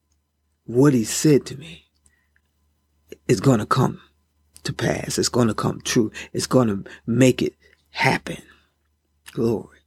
what 0.65 0.93
he 0.93 1.05
said 1.05 1.45
to 1.45 1.55
me 1.55 1.85
is 3.25 3.39
going 3.39 3.59
to 3.59 3.65
come 3.65 4.01
to 4.65 4.73
pass. 4.73 5.17
It's 5.17 5.29
going 5.29 5.47
to 5.47 5.53
come 5.53 5.79
true. 5.79 6.11
It's 6.33 6.45
going 6.45 6.67
to 6.67 6.83
make 7.05 7.41
it 7.41 7.55
happen. 7.91 8.41
Glory. 9.31 9.79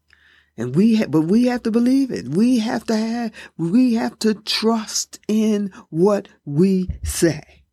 And 0.56 0.74
we, 0.74 0.96
ha- 0.96 1.06
but 1.06 1.22
we 1.22 1.44
have 1.48 1.62
to 1.64 1.70
believe 1.70 2.10
it. 2.10 2.28
We 2.28 2.60
have 2.60 2.84
to 2.86 2.96
have, 2.96 3.32
we 3.58 3.92
have 3.94 4.18
to 4.20 4.32
trust 4.32 5.20
in 5.28 5.70
what 5.90 6.28
we 6.46 6.88
say. 7.02 7.64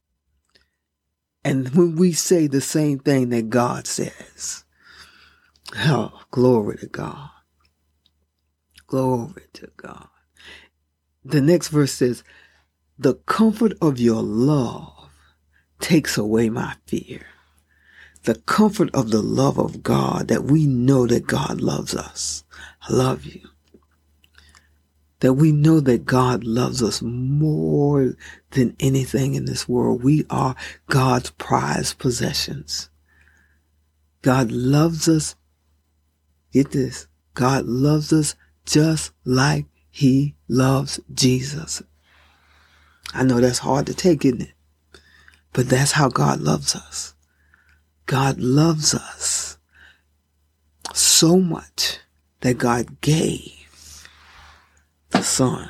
And 1.45 1.69
when 1.69 1.95
we 1.95 2.11
say 2.11 2.47
the 2.47 2.59
same 2.59 2.99
thing 2.99 3.29
that 3.29 3.49
God 3.49 3.87
says, 3.87 4.65
oh, 5.75 6.21
glory 6.31 6.77
to 6.77 6.87
God. 6.87 7.29
Glory 8.87 9.43
to 9.53 9.69
God. 9.75 10.07
The 11.25 11.41
next 11.41 11.67
verse 11.69 11.91
says, 11.91 12.23
the 12.97 13.15
comfort 13.15 13.73
of 13.81 13.99
your 13.99 14.23
love 14.23 15.09
takes 15.79 16.17
away 16.17 16.49
my 16.49 16.75
fear. 16.85 17.25
The 18.23 18.35
comfort 18.35 18.89
of 18.93 19.11
the 19.11 19.21
love 19.21 19.59
of 19.59 19.83
God 19.83 20.29
that 20.29 20.45
we 20.45 20.65
know 20.65 21.05
that 21.05 21.27
God 21.27 21.61
loves 21.61 21.93
us. 21.93 22.43
I 22.81 22.93
love 22.93 23.25
you. 23.25 23.41
That 25.19 25.33
we 25.33 25.51
know 25.51 25.79
that 25.79 26.05
God 26.05 26.43
loves 26.43 26.81
us 26.81 27.01
more 27.01 28.15
than 28.51 28.75
anything 28.79 29.35
in 29.35 29.45
this 29.45 29.67
world. 29.67 30.03
We 30.03 30.25
are 30.29 30.55
God's 30.87 31.31
prized 31.31 31.99
possessions. 31.99 32.89
God 34.21 34.51
loves 34.51 35.07
us. 35.07 35.35
Get 36.57 36.71
this. 36.71 37.05
God 37.35 37.67
loves 37.67 38.11
us 38.11 38.33
just 38.65 39.11
like 39.23 39.67
he 39.91 40.33
loves 40.47 40.99
Jesus. 41.13 41.83
I 43.13 43.21
know 43.21 43.39
that's 43.39 43.59
hard 43.59 43.85
to 43.85 43.93
take, 43.93 44.25
isn't 44.25 44.41
it? 44.41 44.53
But 45.53 45.69
that's 45.69 45.91
how 45.91 46.09
God 46.09 46.39
loves 46.39 46.75
us. 46.75 47.13
God 48.07 48.39
loves 48.39 48.95
us 48.95 49.59
so 50.95 51.37
much 51.37 51.99
that 52.39 52.57
God 52.57 53.01
gave 53.01 54.07
the 55.11 55.21
Son. 55.21 55.69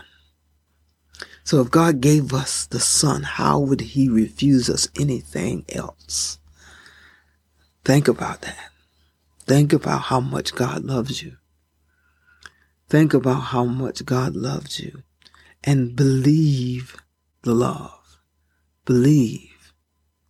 So 1.43 1.59
if 1.59 1.69
God 1.69 1.99
gave 1.99 2.33
us 2.33 2.65
the 2.65 2.79
Son, 2.79 3.23
how 3.23 3.59
would 3.59 3.81
He 3.81 4.07
refuse 4.07 4.69
us 4.69 4.87
anything 4.97 5.65
else? 5.67 6.39
Think 7.83 8.07
about 8.07 8.39
that. 8.43 8.71
Think 9.47 9.71
about 9.71 10.03
how 10.03 10.19
much 10.19 10.53
God 10.53 10.83
loves 10.83 11.23
you. 11.23 11.37
Think 12.89 13.13
about 13.13 13.39
how 13.39 13.65
much 13.65 14.05
God 14.05 14.35
loves 14.35 14.79
you 14.79 15.03
and 15.63 15.95
believe 15.95 16.97
the 17.43 17.53
love. 17.53 18.19
Believe 18.85 19.73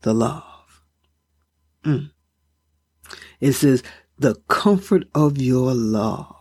the 0.01 0.13
love. 0.13 0.83
Mm. 1.83 2.11
It 3.39 3.53
says, 3.53 3.83
the 4.19 4.35
comfort 4.47 5.03
of 5.13 5.39
your 5.39 5.73
love 5.73 6.35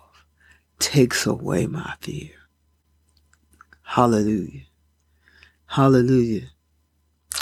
takes 0.79 1.27
away 1.27 1.67
my 1.67 1.95
fear. 2.01 2.31
Hallelujah. 3.83 4.67
Hallelujah. 5.67 6.51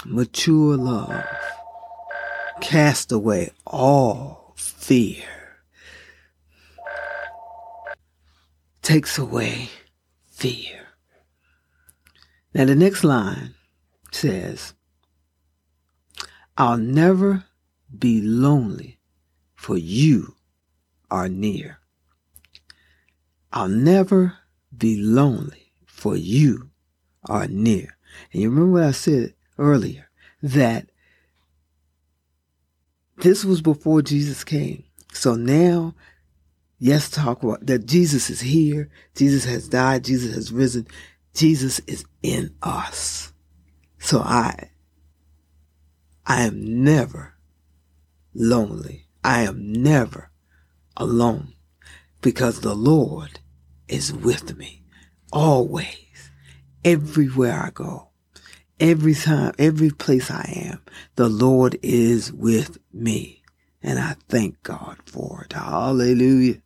Mature 0.05 0.77
love 0.77 1.25
cast 2.61 3.11
away 3.11 3.51
all 3.65 4.44
fear. 4.85 5.25
Takes 8.83 9.17
away 9.17 9.69
fear. 10.29 10.89
Now 12.53 12.65
the 12.65 12.75
next 12.75 13.03
line 13.03 13.55
says, 14.11 14.75
I'll 16.55 16.77
never 16.77 17.45
be 17.97 18.21
lonely, 18.21 18.99
for 19.55 19.75
you 19.75 20.35
are 21.09 21.29
near. 21.29 21.79
I'll 23.51 23.67
never 23.67 24.37
be 24.77 25.01
lonely, 25.01 25.71
for 25.87 26.15
you 26.15 26.69
are 27.27 27.47
near. 27.47 27.97
And 28.31 28.43
you 28.43 28.51
remember 28.51 28.81
what 28.81 28.83
I 28.83 28.91
said 28.91 29.33
earlier 29.57 30.11
that 30.43 30.91
this 33.17 33.45
was 33.45 33.61
before 33.61 34.01
Jesus 34.01 34.43
came. 34.43 34.83
So 35.13 35.35
now, 35.35 35.95
yes, 36.79 37.09
talk 37.09 37.43
about 37.43 37.65
that 37.65 37.85
Jesus 37.85 38.29
is 38.29 38.41
here. 38.41 38.89
Jesus 39.15 39.45
has 39.45 39.67
died. 39.67 40.03
Jesus 40.03 40.35
has 40.35 40.51
risen. 40.51 40.87
Jesus 41.33 41.79
is 41.87 42.05
in 42.21 42.53
us. 42.61 43.33
So 43.99 44.19
I 44.19 44.69
I 46.25 46.43
am 46.43 46.83
never 46.83 47.35
lonely. 48.33 49.07
I 49.23 49.41
am 49.41 49.71
never 49.71 50.31
alone 50.97 51.53
because 52.21 52.61
the 52.61 52.75
Lord 52.75 53.39
is 53.87 54.11
with 54.13 54.57
me 54.57 54.85
always, 55.31 56.31
everywhere 56.83 57.61
I 57.61 57.69
go, 57.71 58.09
every 58.79 59.13
time, 59.13 59.53
every 59.57 59.89
place 59.91 60.29
I 60.31 60.69
am, 60.71 60.81
the 61.15 61.29
Lord 61.29 61.77
is 61.81 62.31
with 62.31 62.77
me. 62.93 63.43
And 63.81 63.99
I 63.99 64.15
thank 64.29 64.61
God 64.63 64.97
for 65.05 65.43
it. 65.43 65.53
Hallelujah. 65.53 66.61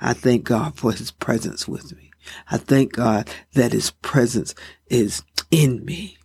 I 0.00 0.12
thank 0.12 0.44
God 0.44 0.76
for 0.76 0.92
his 0.92 1.10
presence 1.10 1.68
with 1.68 1.94
me. 1.96 2.10
I 2.50 2.58
thank 2.58 2.92
God 2.92 3.30
that 3.54 3.72
his 3.72 3.90
presence 3.90 4.54
is 4.88 5.22
in 5.50 5.84
me 5.84 6.18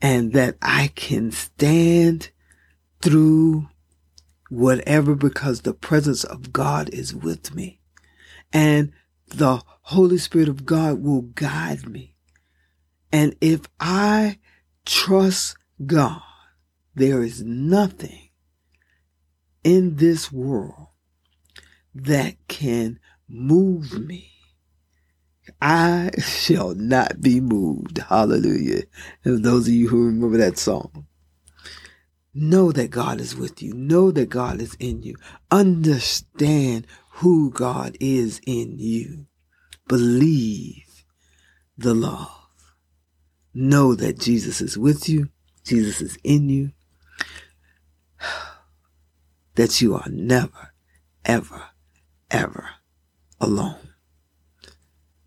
and 0.00 0.32
that 0.32 0.56
I 0.60 0.88
can 0.94 1.30
stand 1.30 2.30
through 3.00 3.68
whatever 4.50 5.14
because 5.14 5.62
the 5.62 5.72
presence 5.74 6.24
of 6.24 6.52
God 6.52 6.90
is 6.90 7.14
with 7.14 7.54
me. 7.54 7.80
And 8.52 8.92
the 9.28 9.62
Holy 9.82 10.18
Spirit 10.18 10.48
of 10.48 10.66
God 10.66 11.02
will 11.02 11.22
guide 11.22 11.88
me. 11.88 12.14
And 13.12 13.36
if 13.40 13.60
I 13.78 14.38
trust 14.86 15.56
God, 15.84 16.22
there 16.94 17.22
is 17.22 17.42
nothing 17.42 18.30
in 19.62 19.96
this 19.96 20.32
world 20.32 20.88
that 21.94 22.36
can 22.48 22.98
move 23.28 23.92
me 24.06 24.32
I 25.60 26.10
shall 26.18 26.74
not 26.74 27.20
be 27.20 27.40
moved. 27.40 27.98
Hallelujah. 27.98 28.82
And 29.24 29.44
those 29.44 29.68
of 29.68 29.74
you 29.74 29.88
who 29.88 30.06
remember 30.06 30.36
that 30.38 30.58
song, 30.58 31.06
know 32.34 32.72
that 32.72 32.90
God 32.90 33.20
is 33.20 33.36
with 33.36 33.62
you. 33.62 33.74
Know 33.74 34.10
that 34.10 34.28
God 34.28 34.60
is 34.60 34.74
in 34.78 35.02
you. 35.02 35.16
Understand 35.50 36.86
who 37.14 37.50
God 37.50 37.96
is 38.00 38.40
in 38.46 38.78
you. 38.78 39.26
Believe 39.88 41.04
the 41.76 41.94
love. 41.94 42.41
Know 43.54 43.94
that 43.94 44.18
Jesus 44.18 44.60
is 44.60 44.78
with 44.78 45.08
you. 45.08 45.28
Jesus 45.64 46.00
is 46.00 46.18
in 46.24 46.48
you. 46.48 46.72
That 49.54 49.82
you 49.82 49.94
are 49.94 50.08
never, 50.08 50.72
ever, 51.26 51.62
ever 52.30 52.70
alone. 53.38 53.92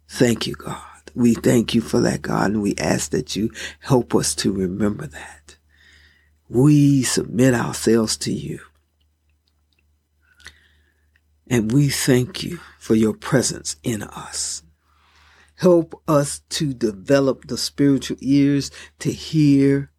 Thank 0.09 0.47
you, 0.47 0.55
God. 0.55 1.11
We 1.13 1.35
thank 1.35 1.75
you 1.75 1.81
for 1.81 1.99
that, 1.99 2.23
God, 2.23 2.51
and 2.51 2.63
we 2.63 2.73
ask 2.79 3.11
that 3.11 3.35
you 3.35 3.51
help 3.81 4.15
us 4.15 4.33
to 4.35 4.51
remember 4.51 5.05
that. 5.05 5.57
We 6.49 7.03
submit 7.03 7.53
ourselves 7.53 8.17
to 8.17 8.33
you. 8.33 8.61
And 11.47 11.71
we 11.71 11.89
thank 11.89 12.43
you 12.43 12.59
for 12.79 12.95
your 12.95 13.13
presence 13.13 13.75
in 13.83 14.01
us. 14.01 14.63
Help 15.57 16.01
us 16.07 16.39
to 16.49 16.73
develop 16.73 17.47
the 17.47 17.57
spiritual 17.57 18.17
ears 18.19 18.71
to 18.99 19.11
hear 19.11 19.91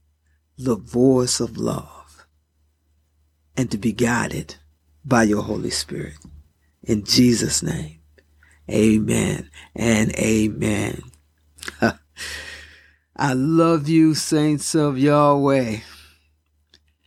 the 0.58 0.76
voice 0.76 1.40
of 1.40 1.56
love 1.56 2.26
and 3.56 3.70
to 3.70 3.78
be 3.78 3.92
guided 3.92 4.56
by 5.04 5.22
your 5.22 5.42
Holy 5.42 5.70
Spirit. 5.70 6.16
In 6.82 7.04
Jesus' 7.04 7.62
name. 7.62 8.00
Amen 8.70 9.50
and 9.74 10.12
amen. 10.18 11.02
I 13.16 13.32
love 13.32 13.88
you, 13.88 14.14
saints 14.14 14.74
of 14.74 14.98
Yahweh. 14.98 15.78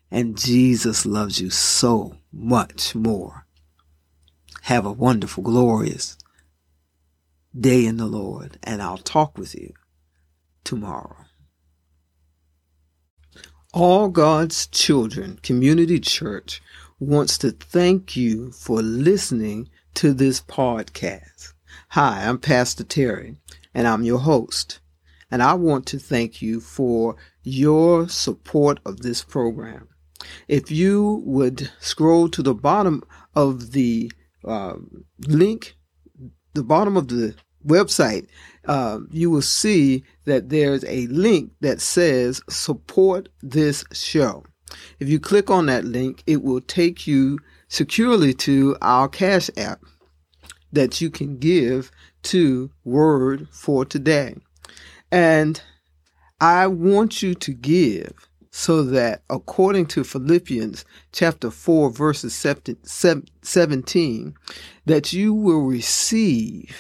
And 0.10 0.38
Jesus 0.38 1.06
loves 1.06 1.40
you 1.40 1.50
so 1.50 2.16
much 2.32 2.96
more. 2.96 3.46
Have 4.64 4.86
a 4.86 4.92
wonderful, 4.92 5.44
glorious 5.44 6.18
day 7.58 7.86
in 7.86 7.98
the 7.98 8.06
Lord, 8.06 8.58
and 8.64 8.82
I'll 8.82 8.98
talk 8.98 9.38
with 9.38 9.56
you 9.56 9.74
tomorrow. 10.64 11.26
All 13.74 14.10
God's 14.10 14.68
Children 14.68 15.40
Community 15.44 16.00
Church 16.00 16.62
wants 17.00 17.38
to 17.40 17.52
thank 17.52 18.16
you 18.16 18.52
for 18.52 18.82
listening 18.82 19.70
to 19.96 20.14
this 20.14 20.42
podcast. 20.42 21.54
Hi, 21.90 22.26
I'm 22.28 22.40
Pastor 22.40 22.84
Terry. 22.84 23.38
and 23.74 23.88
I'm 23.88 24.04
your 24.04 24.20
host. 24.20 24.80
And 25.32 25.44
I 25.44 25.54
want 25.54 25.86
to 25.88 26.00
thank 26.00 26.42
you 26.42 26.60
for 26.60 27.16
your 27.44 28.10
support 28.10 28.80
of 28.86 29.02
this 29.02 29.24
program. 29.24 29.88
If 30.48 30.72
you 30.72 31.22
would 31.26 31.72
scroll 31.80 32.30
to 32.30 32.42
the 32.42 32.56
bottom 32.56 33.04
of 33.36 33.72
the 33.72 34.12
uh, 34.44 34.76
link, 35.28 35.78
the 36.54 36.64
bottom 36.64 36.98
of 36.98 37.08
the 37.08 37.36
website, 37.66 38.28
uh, 38.68 39.00
you 39.12 39.30
will 39.30 39.42
see 39.42 40.04
that 40.26 40.50
there's 40.50 40.84
a 40.86 41.08
link 41.08 41.52
that 41.62 41.82
says 41.82 42.42
support 42.50 43.30
this 43.42 43.84
show. 43.92 44.44
If 45.00 45.10
you 45.10 45.20
click 45.20 45.50
on 45.50 45.66
that 45.66 45.86
link, 45.86 46.24
it 46.28 46.44
will 46.44 46.62
take 46.62 47.08
you 47.08 47.40
securely 47.68 48.34
to 48.36 48.78
our 48.82 49.08
Cash 49.08 49.50
App 49.58 49.82
that 50.72 51.02
you 51.02 51.10
can 51.10 51.38
give 51.38 51.92
to 52.24 52.70
Word 52.84 53.48
for 53.52 53.86
Today. 53.86 54.36
And 55.12 55.62
I 56.40 56.68
want 56.68 57.24
you 57.24 57.34
to 57.36 57.54
give 57.54 58.29
so 58.60 58.84
that 58.84 59.24
according 59.30 59.86
to 59.86 60.04
Philippians 60.04 60.84
chapter 61.14 61.50
4 61.50 61.92
verses 61.92 62.36
17 62.36 64.36
that 64.86 65.14
you 65.14 65.34
will 65.34 65.62
receive 65.62 66.76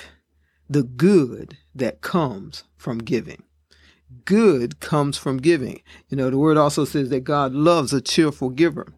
the 0.69 0.83
good 0.83 1.55
that 1.73 2.01
comes 2.01 2.65
from 2.75 2.97
giving. 2.97 3.43
Good 4.25 4.81
comes 4.81 5.17
from 5.17 5.37
giving. 5.37 5.81
You 6.09 6.17
know, 6.17 6.29
the 6.29 6.37
word 6.37 6.57
also 6.57 6.83
says 6.83 7.07
that 7.11 7.21
God 7.21 7.53
loves 7.53 7.93
a 7.93 8.01
cheerful 8.01 8.49
giver. 8.49 8.93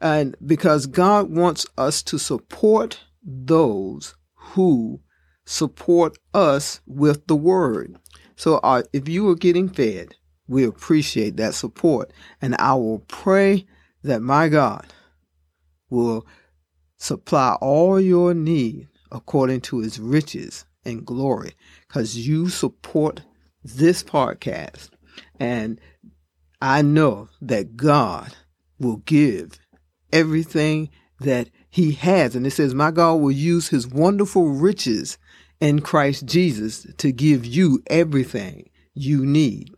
And 0.00 0.34
because 0.46 0.86
God 0.86 1.28
wants 1.28 1.66
us 1.76 2.02
to 2.04 2.18
support 2.18 3.00
those 3.22 4.14
who 4.34 5.02
support 5.44 6.16
us 6.32 6.80
with 6.86 7.26
the 7.26 7.36
word. 7.36 7.98
So 8.34 8.60
uh, 8.62 8.84
if 8.94 9.10
you 9.10 9.28
are 9.28 9.34
getting 9.34 9.68
fed, 9.68 10.14
we 10.48 10.64
appreciate 10.64 11.36
that 11.36 11.54
support. 11.54 12.12
And 12.40 12.54
I 12.58 12.74
will 12.74 13.00
pray 13.08 13.66
that 14.02 14.20
my 14.20 14.48
God 14.48 14.86
will 15.90 16.26
supply 16.96 17.56
all 17.60 18.00
your 18.00 18.34
need 18.34 18.88
according 19.10 19.60
to 19.62 19.78
his 19.78 19.98
riches 19.98 20.64
and 20.84 21.06
glory 21.06 21.52
because 21.88 22.16
you 22.16 22.48
support 22.48 23.22
this 23.62 24.02
podcast. 24.02 24.90
And 25.38 25.80
I 26.60 26.82
know 26.82 27.28
that 27.40 27.76
God 27.76 28.34
will 28.78 28.98
give 28.98 29.58
everything 30.12 30.90
that 31.20 31.48
he 31.70 31.92
has. 31.92 32.36
And 32.36 32.46
it 32.46 32.50
says, 32.52 32.74
My 32.74 32.90
God 32.90 33.14
will 33.16 33.30
use 33.30 33.68
his 33.68 33.86
wonderful 33.86 34.48
riches 34.48 35.18
in 35.60 35.80
Christ 35.80 36.26
Jesus 36.26 36.86
to 36.98 37.12
give 37.12 37.44
you 37.44 37.82
everything 37.88 38.70
you 38.94 39.24
need. 39.24 39.73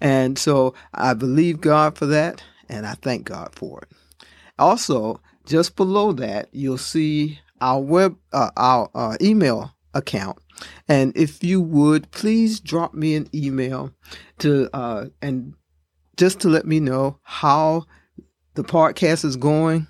And 0.00 0.38
so 0.38 0.74
I 0.94 1.14
believe 1.14 1.60
God 1.60 1.96
for 1.96 2.06
that, 2.06 2.42
and 2.68 2.86
I 2.86 2.94
thank 2.94 3.24
God 3.24 3.50
for 3.54 3.82
it. 3.82 3.88
Also, 4.58 5.20
just 5.46 5.76
below 5.76 6.12
that, 6.12 6.48
you'll 6.52 6.78
see 6.78 7.40
our 7.60 7.80
web, 7.80 8.16
uh, 8.32 8.50
our 8.56 8.90
uh, 8.94 9.16
email 9.20 9.74
account. 9.94 10.38
And 10.88 11.16
if 11.16 11.42
you 11.42 11.60
would, 11.60 12.10
please 12.10 12.60
drop 12.60 12.94
me 12.94 13.14
an 13.14 13.28
email 13.34 13.92
to, 14.38 14.68
uh, 14.74 15.06
and 15.22 15.54
just 16.16 16.40
to 16.40 16.48
let 16.48 16.66
me 16.66 16.80
know 16.80 17.18
how 17.22 17.86
the 18.54 18.64
podcast 18.64 19.24
is 19.24 19.36
going, 19.36 19.86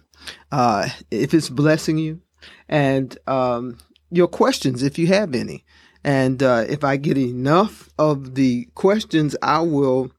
uh, 0.53 0.89
if 1.11 1.35
it's 1.35 1.49
blessing 1.49 1.99
you, 1.99 2.21
and 2.69 3.19
um, 3.27 3.79
your 4.11 4.29
questions 4.29 4.83
if 4.83 4.99
you 4.99 5.09
have 5.09 5.35
any. 5.35 5.65
And 6.03 6.43
uh, 6.43 6.65
if 6.69 6.83
I 6.85 6.97
get 6.97 7.19
enough 7.19 7.89
of 7.99 8.35
the 8.35 8.69
questions, 8.75 9.37
I 9.43 9.61
will 9.61 10.11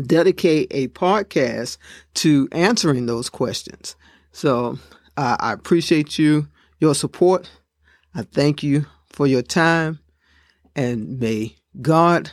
dedicate 0.00 0.68
a 0.70 0.88
podcast 0.88 1.78
to 2.14 2.48
answering 2.52 3.06
those 3.06 3.28
questions. 3.28 3.96
So 4.32 4.78
uh, 5.16 5.36
I 5.40 5.52
appreciate 5.52 6.18
you, 6.18 6.48
your 6.78 6.94
support. 6.94 7.50
I 8.14 8.22
thank 8.22 8.62
you 8.62 8.86
for 9.08 9.26
your 9.26 9.42
time. 9.42 9.98
And 10.76 11.18
may 11.18 11.56
God 11.82 12.30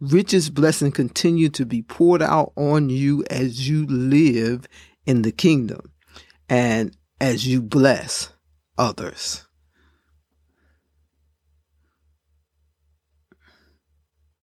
richest 0.00 0.54
blessing 0.54 0.92
continue 0.92 1.48
to 1.48 1.66
be 1.66 1.82
poured 1.82 2.22
out 2.22 2.52
on 2.56 2.88
you 2.88 3.24
as 3.30 3.68
you 3.68 3.84
live 3.86 4.66
in 5.06 5.22
the 5.22 5.32
kingdom 5.32 5.92
and 6.48 6.96
as 7.20 7.46
you 7.46 7.60
bless 7.60 8.32
others. 8.76 9.47